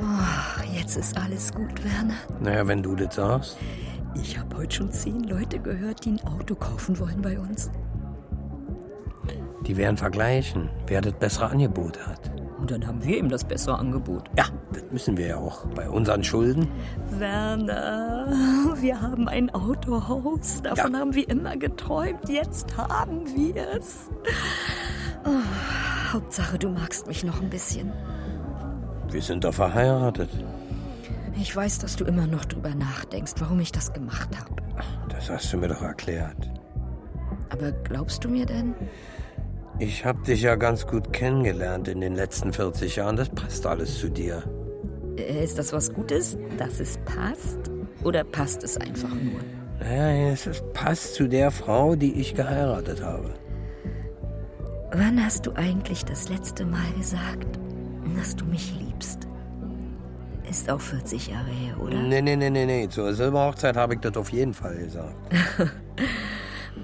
Oh, 0.00 0.62
jetzt 0.74 0.96
ist 0.96 1.16
alles 1.16 1.54
gut, 1.54 1.84
Werner. 1.84 2.16
Naja, 2.40 2.66
wenn 2.66 2.82
du 2.82 2.96
das 2.96 3.14
sagst. 3.14 3.56
Ich 4.16 4.36
habe 4.36 4.56
heute 4.56 4.74
schon 4.74 4.90
zehn 4.90 5.22
Leute 5.22 5.60
gehört, 5.60 6.04
die 6.04 6.14
ein 6.14 6.26
Auto 6.26 6.56
kaufen 6.56 6.98
wollen 6.98 7.22
bei 7.22 7.38
uns. 7.38 7.70
Die 9.64 9.76
werden 9.76 9.96
vergleichen, 9.96 10.70
wer 10.88 11.00
das 11.00 11.12
bessere 11.12 11.50
Angebot 11.50 12.04
hat. 12.04 12.32
Und 12.64 12.70
dann 12.70 12.86
haben 12.86 13.04
wir 13.04 13.18
ihm 13.18 13.28
das 13.28 13.44
bessere 13.44 13.78
Angebot. 13.78 14.30
Ja, 14.38 14.46
das 14.72 14.84
müssen 14.90 15.18
wir 15.18 15.26
ja 15.26 15.36
auch. 15.36 15.66
Bei 15.74 15.86
unseren 15.86 16.24
Schulden. 16.24 16.66
Werner, 17.10 18.26
wir 18.80 19.02
haben 19.02 19.28
ein 19.28 19.54
Autohaus. 19.54 20.62
Davon 20.62 20.94
ja. 20.94 20.98
haben 20.98 21.14
wir 21.14 21.28
immer 21.28 21.58
geträumt. 21.58 22.26
Jetzt 22.26 22.74
haben 22.78 23.26
wir 23.36 23.68
es. 23.76 24.08
Oh, 25.26 26.14
Hauptsache, 26.14 26.58
du 26.58 26.70
magst 26.70 27.06
mich 27.06 27.22
noch 27.22 27.42
ein 27.42 27.50
bisschen. 27.50 27.92
Wir 29.10 29.20
sind 29.20 29.44
doch 29.44 29.52
verheiratet. 29.52 30.30
Ich 31.38 31.54
weiß, 31.54 31.80
dass 31.80 31.96
du 31.96 32.06
immer 32.06 32.26
noch 32.26 32.46
drüber 32.46 32.74
nachdenkst, 32.74 33.34
warum 33.40 33.60
ich 33.60 33.72
das 33.72 33.92
gemacht 33.92 34.30
habe. 34.40 34.62
Das 35.10 35.28
hast 35.28 35.52
du 35.52 35.58
mir 35.58 35.68
doch 35.68 35.82
erklärt. 35.82 36.50
Aber 37.50 37.72
glaubst 37.72 38.24
du 38.24 38.30
mir 38.30 38.46
denn? 38.46 38.74
Ich 39.78 40.04
hab 40.04 40.22
dich 40.24 40.42
ja 40.42 40.54
ganz 40.54 40.86
gut 40.86 41.12
kennengelernt 41.12 41.88
in 41.88 42.00
den 42.00 42.14
letzten 42.14 42.52
40 42.52 42.96
Jahren. 42.96 43.16
Das 43.16 43.28
passt 43.28 43.66
alles 43.66 43.98
zu 43.98 44.08
dir. 44.08 44.42
Ist 45.16 45.58
das 45.58 45.72
was 45.72 45.92
Gutes, 45.92 46.36
dass 46.58 46.80
es 46.80 46.98
passt? 47.04 47.58
Oder 48.04 48.22
passt 48.22 48.62
es 48.62 48.76
einfach 48.76 49.08
nur? 49.08 49.40
Naja, 49.80 50.32
es 50.32 50.62
passt 50.72 51.14
zu 51.14 51.28
der 51.28 51.50
Frau, 51.50 51.96
die 51.96 52.20
ich 52.20 52.34
geheiratet 52.34 53.02
habe. 53.02 53.34
Wann 54.92 55.22
hast 55.24 55.46
du 55.46 55.52
eigentlich 55.56 56.04
das 56.04 56.28
letzte 56.28 56.64
Mal 56.64 56.92
gesagt, 56.96 57.58
dass 58.16 58.36
du 58.36 58.44
mich 58.44 58.74
liebst? 58.78 59.26
Ist 60.48 60.70
auch 60.70 60.80
40 60.80 61.28
Jahre 61.28 61.50
her, 61.50 61.80
oder? 61.80 62.00
Nee, 62.00 62.22
nee, 62.22 62.36
nee, 62.36 62.50
nee, 62.50 62.64
nee. 62.64 62.88
Zur 62.88 63.12
Silberhochzeit 63.12 63.76
habe 63.76 63.94
ich 63.94 64.00
das 64.00 64.16
auf 64.16 64.30
jeden 64.30 64.54
Fall 64.54 64.76
gesagt. 64.76 65.16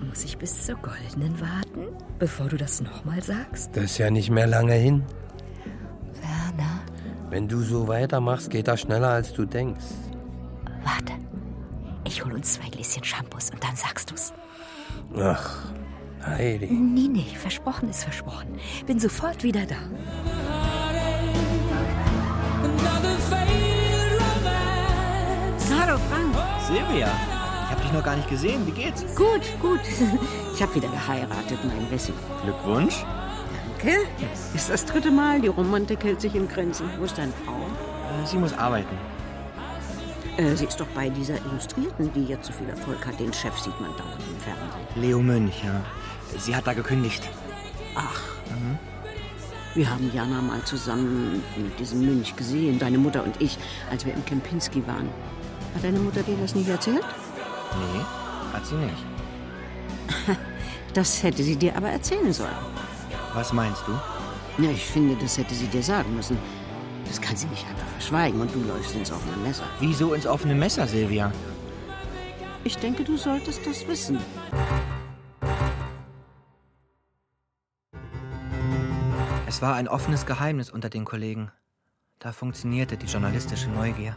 Muss 0.08 0.24
ich 0.24 0.38
bis 0.38 0.66
zur 0.66 0.76
goldenen 0.76 1.40
warten, 1.40 1.86
bevor 2.18 2.48
du 2.48 2.56
das 2.56 2.80
nochmal 2.80 3.22
sagst? 3.22 3.70
Das 3.76 3.84
ist 3.84 3.98
ja 3.98 4.10
nicht 4.10 4.30
mehr 4.30 4.46
lange 4.46 4.74
hin. 4.74 5.04
Werner? 6.20 6.80
Wenn 7.28 7.48
du 7.48 7.62
so 7.62 7.86
weitermachst, 7.86 8.50
geht 8.50 8.68
das 8.68 8.80
schneller, 8.80 9.10
als 9.10 9.32
du 9.32 9.44
denkst. 9.44 9.84
Warte. 10.82 11.12
Ich 12.04 12.24
hol 12.24 12.32
uns 12.32 12.54
zwei 12.54 12.68
Gläschen 12.68 13.04
Shampoos 13.04 13.50
und 13.50 13.62
dann 13.62 13.76
sagst 13.76 14.10
du's. 14.10 14.32
Ach, 15.16 15.72
Heidi. 16.26 16.66
Nee, 16.66 17.08
nee, 17.08 17.34
versprochen 17.36 17.88
ist 17.88 18.04
versprochen. 18.04 18.58
Bin 18.86 18.98
sofort 18.98 19.42
wieder 19.42 19.64
da. 19.66 19.76
Hallo, 25.70 25.98
Frank. 26.08 26.34
Silvia. 26.66 27.39
Dich 27.90 27.98
noch 27.98 28.04
gar 28.04 28.14
nicht 28.14 28.28
gesehen. 28.28 28.64
Wie 28.68 28.70
geht's? 28.70 29.04
Gut, 29.16 29.42
gut. 29.60 29.80
Ich 30.54 30.62
hab 30.62 30.74
wieder 30.74 30.88
geheiratet, 30.88 31.58
mein 31.64 31.90
Wessi. 31.90 32.12
Glückwunsch. 32.44 33.04
Danke. 33.78 33.98
Ist 34.54 34.70
das 34.70 34.84
dritte 34.84 35.10
Mal. 35.10 35.40
Die 35.40 35.48
Romantik 35.48 36.04
hält 36.04 36.20
sich 36.20 36.36
in 36.36 36.46
Grenzen. 36.46 36.88
Wo 36.98 37.04
ist 37.04 37.18
deine 37.18 37.32
Frau? 37.44 37.56
Sie 38.26 38.36
muss 38.36 38.52
arbeiten. 38.52 38.96
Äh, 40.36 40.54
sie 40.54 40.66
ist 40.66 40.78
doch 40.78 40.86
bei 40.88 41.08
dieser 41.08 41.34
Illustrierten, 41.46 42.12
die 42.12 42.26
jetzt 42.26 42.46
so 42.46 42.52
viel 42.52 42.68
Erfolg 42.68 43.04
hat. 43.06 43.18
Den 43.18 43.32
Chef 43.32 43.58
sieht 43.58 43.80
man 43.80 43.90
dauernd 43.96 44.22
im 44.28 44.38
Fernsehen. 44.38 44.68
Leo 44.94 45.20
Mönch, 45.20 45.64
ja. 45.64 45.80
Sie 46.38 46.54
hat 46.54 46.66
da 46.68 46.74
gekündigt. 46.74 47.28
Ach. 47.96 48.20
Mhm. 48.50 48.78
Wir 49.74 49.90
haben 49.90 50.12
Jana 50.14 50.42
mal 50.42 50.62
zusammen 50.62 51.42
mit 51.56 51.78
diesem 51.80 52.04
Mönch 52.04 52.36
gesehen, 52.36 52.78
deine 52.78 52.98
Mutter 52.98 53.24
und 53.24 53.40
ich, 53.40 53.58
als 53.90 54.04
wir 54.04 54.14
in 54.14 54.24
Kempinski 54.24 54.86
waren. 54.86 55.08
Hat 55.74 55.82
deine 55.82 55.98
Mutter 55.98 56.22
dir 56.22 56.36
das 56.40 56.54
nicht 56.54 56.68
erzählt? 56.68 57.04
Nee, 57.78 58.04
hat 58.52 58.66
sie 58.66 58.76
nicht. 58.76 59.04
Das 60.92 61.22
hätte 61.22 61.44
sie 61.44 61.54
dir 61.54 61.76
aber 61.76 61.88
erzählen 61.88 62.32
sollen. 62.32 62.50
Was 63.32 63.52
meinst 63.52 63.82
du? 63.86 63.92
Ja, 64.60 64.70
ich 64.70 64.84
finde, 64.84 65.14
das 65.14 65.38
hätte 65.38 65.54
sie 65.54 65.68
dir 65.68 65.84
sagen 65.84 66.16
müssen. 66.16 66.36
Das 67.06 67.20
kann 67.20 67.36
sie 67.36 67.46
nicht 67.46 67.64
einfach 67.68 67.86
verschweigen 67.92 68.40
und 68.40 68.52
du 68.52 68.60
läufst 68.64 68.94
ins 68.96 69.12
offene 69.12 69.36
Messer. 69.36 69.62
Wieso 69.78 70.14
ins 70.14 70.26
offene 70.26 70.54
Messer, 70.54 70.88
Silvia? 70.88 71.32
Ich 72.64 72.76
denke, 72.76 73.04
du 73.04 73.16
solltest 73.16 73.64
das 73.66 73.86
wissen. 73.86 74.18
Es 79.46 79.62
war 79.62 79.74
ein 79.74 79.88
offenes 79.88 80.26
Geheimnis 80.26 80.70
unter 80.70 80.88
den 80.90 81.04
Kollegen. 81.04 81.50
Da 82.18 82.32
funktionierte 82.32 82.96
die 82.96 83.06
journalistische 83.06 83.70
Neugier. 83.70 84.16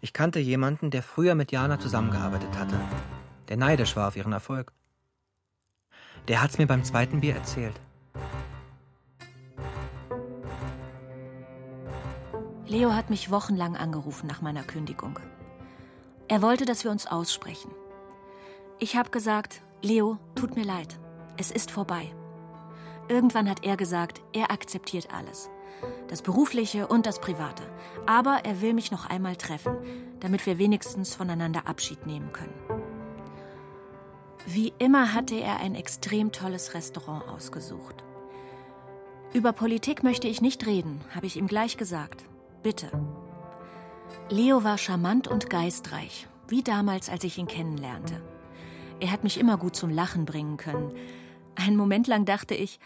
Ich 0.00 0.12
kannte 0.12 0.38
jemanden, 0.38 0.90
der 0.90 1.02
früher 1.02 1.34
mit 1.34 1.50
Jana 1.50 1.80
zusammengearbeitet 1.80 2.56
hatte, 2.56 2.78
der 3.48 3.56
neidisch 3.56 3.96
war 3.96 4.08
auf 4.08 4.16
ihren 4.16 4.32
Erfolg. 4.32 4.72
Der 6.28 6.42
hat's 6.42 6.58
mir 6.58 6.66
beim 6.66 6.84
zweiten 6.84 7.20
Bier 7.20 7.34
erzählt. 7.34 7.80
Leo 12.66 12.92
hat 12.92 13.08
mich 13.08 13.30
wochenlang 13.30 13.76
angerufen 13.76 14.26
nach 14.26 14.42
meiner 14.42 14.62
Kündigung. 14.62 15.18
Er 16.28 16.42
wollte, 16.42 16.66
dass 16.66 16.84
wir 16.84 16.90
uns 16.90 17.06
aussprechen. 17.06 17.70
Ich 18.78 18.94
habe 18.94 19.10
gesagt, 19.10 19.62
Leo, 19.80 20.18
tut 20.34 20.54
mir 20.54 20.64
leid, 20.64 20.98
es 21.38 21.50
ist 21.50 21.70
vorbei. 21.70 22.12
Irgendwann 23.08 23.48
hat 23.48 23.64
er 23.64 23.78
gesagt, 23.78 24.20
er 24.34 24.50
akzeptiert 24.50 25.08
alles. 25.12 25.48
Das 26.08 26.22
Berufliche 26.22 26.86
und 26.86 27.06
das 27.06 27.20
Private. 27.20 27.62
Aber 28.06 28.40
er 28.44 28.60
will 28.62 28.72
mich 28.72 28.90
noch 28.90 29.06
einmal 29.06 29.36
treffen, 29.36 29.76
damit 30.20 30.46
wir 30.46 30.58
wenigstens 30.58 31.14
voneinander 31.14 31.66
Abschied 31.66 32.06
nehmen 32.06 32.32
können. 32.32 32.54
Wie 34.46 34.72
immer 34.78 35.12
hatte 35.12 35.34
er 35.34 35.60
ein 35.60 35.74
extrem 35.74 36.32
tolles 36.32 36.72
Restaurant 36.72 37.28
ausgesucht. 37.28 38.02
Über 39.34 39.52
Politik 39.52 40.02
möchte 40.02 40.26
ich 40.26 40.40
nicht 40.40 40.66
reden, 40.66 41.02
habe 41.14 41.26
ich 41.26 41.36
ihm 41.36 41.46
gleich 41.46 41.76
gesagt. 41.76 42.24
Bitte. 42.62 42.90
Leo 44.30 44.64
war 44.64 44.78
charmant 44.78 45.28
und 45.28 45.50
geistreich, 45.50 46.28
wie 46.48 46.62
damals, 46.62 47.10
als 47.10 47.24
ich 47.24 47.36
ihn 47.36 47.46
kennenlernte. 47.46 48.22
Er 49.00 49.10
hat 49.12 49.22
mich 49.24 49.38
immer 49.38 49.58
gut 49.58 49.76
zum 49.76 49.90
Lachen 49.90 50.24
bringen 50.24 50.56
können. 50.56 50.92
Einen 51.54 51.76
Moment 51.76 52.06
lang 52.06 52.24
dachte 52.24 52.54
ich, 52.54 52.80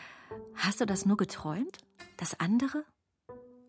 hast 0.56 0.80
du 0.80 0.84
das 0.84 1.06
nur 1.06 1.16
geträumt? 1.16 1.78
Das 2.16 2.38
andere? 2.40 2.84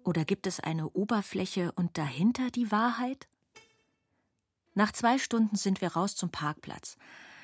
Oder 0.04 0.26
gibt 0.26 0.48
es 0.48 0.60
eine 0.60 0.90
Oberfläche 0.90 1.72
und 1.74 1.98
dahinter 1.98 2.50
die 2.52 2.72
Wahrheit? 2.72 3.28
Nach 4.74 4.92
zwei 4.92 5.18
Stunden 5.18 5.56
sind 5.56 5.82
wir 5.82 5.94
raus 5.94 6.16
zum 6.16 6.30
Parkplatz. 6.30 6.98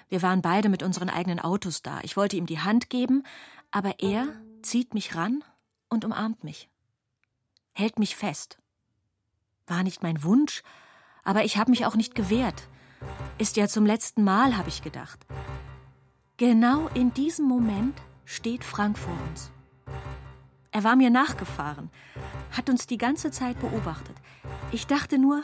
Wir 0.09 0.21
waren 0.21 0.41
beide 0.41 0.69
mit 0.69 0.83
unseren 0.83 1.09
eigenen 1.09 1.39
Autos 1.39 1.81
da. 1.81 1.99
Ich 2.01 2.17
wollte 2.17 2.35
ihm 2.35 2.47
die 2.47 2.59
Hand 2.59 2.89
geben, 2.89 3.23
aber 3.71 3.99
er 3.99 4.27
zieht 4.61 4.93
mich 4.93 5.15
ran 5.15 5.43
und 5.87 6.03
umarmt 6.03 6.43
mich. 6.43 6.69
Hält 7.73 7.99
mich 7.99 8.15
fest. 8.15 8.57
War 9.67 9.83
nicht 9.83 10.01
mein 10.01 10.23
Wunsch, 10.23 10.63
aber 11.23 11.45
ich 11.45 11.57
habe 11.57 11.69
mich 11.69 11.85
auch 11.85 11.95
nicht 11.95 12.15
gewehrt. 12.15 12.67
Ist 13.37 13.55
ja 13.55 13.67
zum 13.67 13.85
letzten 13.85 14.23
Mal, 14.23 14.57
habe 14.57 14.69
ich 14.69 14.81
gedacht. 14.81 15.25
Genau 16.37 16.87
in 16.89 17.13
diesem 17.13 17.45
Moment 17.45 18.01
steht 18.25 18.63
Frank 18.63 18.97
vor 18.97 19.15
uns. 19.29 19.51
Er 20.71 20.83
war 20.83 20.95
mir 20.95 21.09
nachgefahren, 21.09 21.89
hat 22.51 22.69
uns 22.69 22.85
die 22.85 22.97
ganze 22.97 23.31
Zeit 23.31 23.59
beobachtet. 23.59 24.15
Ich 24.71 24.85
dachte 24.85 25.17
nur, 25.17 25.43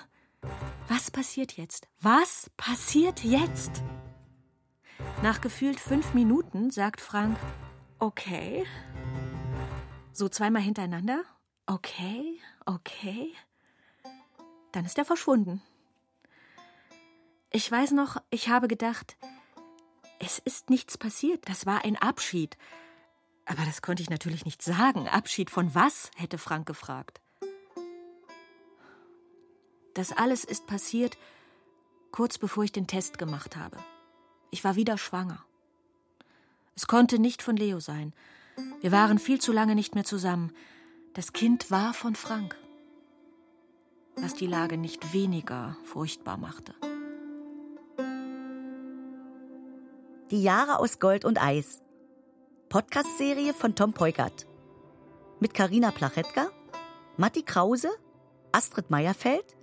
was 0.88 1.10
passiert 1.10 1.54
jetzt? 1.54 1.88
Was 2.00 2.52
passiert 2.58 3.24
jetzt? 3.24 3.82
Nach 5.24 5.42
gefühlt 5.42 5.80
fünf 5.80 6.14
Minuten 6.14 6.70
sagt 6.70 7.02
Frank, 7.02 7.38
okay. 8.00 8.66
So 10.14 10.30
zweimal 10.30 10.62
hintereinander, 10.62 11.24
okay, 11.66 12.40
okay. 12.66 13.34
Dann 14.72 14.86
ist 14.86 14.98
er 14.98 15.06
verschwunden. 15.06 15.62
Ich 17.50 17.72
weiß 17.72 17.92
noch, 17.92 18.22
ich 18.30 18.50
habe 18.50 18.68
gedacht, 18.68 19.18
es 20.20 20.40
ist 20.40 20.70
nichts 20.70 20.98
passiert, 20.98 21.50
das 21.50 21.66
war 21.66 21.84
ein 21.84 21.96
Abschied. 21.98 22.58
Aber 23.45 23.63
das 23.65 23.81
konnte 23.81 24.01
ich 24.01 24.10
natürlich 24.10 24.45
nicht 24.45 24.62
sagen. 24.62 25.08
Abschied 25.08 25.49
von 25.49 25.73
was? 25.75 26.10
hätte 26.15 26.38
Frank 26.38 26.65
gefragt. 26.65 27.21
Das 29.93 30.12
alles 30.12 30.43
ist 30.43 30.67
passiert, 30.67 31.17
kurz 32.12 32.38
bevor 32.38 32.63
ich 32.63 32.71
den 32.71 32.88
Test 32.88 33.17
gemacht 33.17 33.55
habe. 33.55 33.77
Ich 34.51 34.63
war 34.63 34.75
wieder 34.75 34.97
schwanger. 34.97 35.45
Es 36.75 36.88
konnte 36.88 37.19
nicht 37.19 37.41
von 37.41 37.55
Leo 37.55 37.79
sein. 37.79 38.13
Wir 38.81 38.91
waren 38.91 39.19
viel 39.19 39.39
zu 39.39 39.51
lange 39.51 39.75
nicht 39.75 39.95
mehr 39.95 40.03
zusammen. 40.03 40.51
Das 41.13 41.31
Kind 41.31 41.71
war 41.71 41.93
von 41.93 42.15
Frank 42.15 42.58
was 44.17 44.34
die 44.34 44.47
Lage 44.47 44.77
nicht 44.77 45.13
weniger 45.13 45.77
furchtbar 45.84 46.38
machte. 46.38 46.73
Die 50.31 50.41
Jahre 50.41 50.79
aus 50.79 50.99
Gold 50.99 51.25
und 51.25 51.41
Eis. 51.41 51.81
Podcast-Serie 52.69 53.54
von 53.54 53.75
Tom 53.75 53.93
Peukert. 53.93 54.47
Mit 55.39 55.54
Karina 55.54 55.91
Plachetka, 55.91 56.49
Matti 57.15 57.43
Krause, 57.43 57.89
Astrid 58.51 58.89
Meierfeld, 58.89 59.56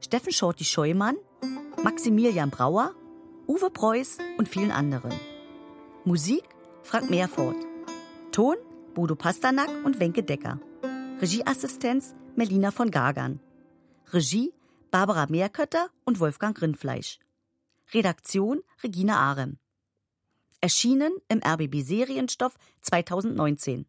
Steffen 0.00 0.32
Schorti 0.32 0.64
Scheumann, 0.64 1.16
Maximilian 1.82 2.50
Brauer, 2.50 2.94
Uwe 3.46 3.70
Preuß 3.70 4.18
und 4.38 4.48
vielen 4.48 4.70
anderen. 4.70 5.12
Musik 6.04 6.44
Frank 6.82 7.10
Meerfort. 7.10 7.56
Ton 8.30 8.56
Bodo 8.94 9.16
Pasternak 9.16 9.68
und 9.84 10.00
Wenke 10.00 10.22
Decker. 10.22 10.60
Regieassistenz 11.20 12.14
Melina 12.36 12.70
von 12.70 12.90
Gagern. 12.90 13.40
Regie 14.12 14.54
Barbara 14.90 15.26
Meerkötter 15.28 15.88
und 16.04 16.20
Wolfgang 16.20 16.60
Rindfleisch. 16.62 17.18
Redaktion 17.92 18.60
Regina 18.82 19.16
Arem. 19.16 19.58
Erschienen 20.64 21.12
im 21.28 21.42
RBB 21.44 21.82
Serienstoff 21.82 22.54
2019. 22.80 23.84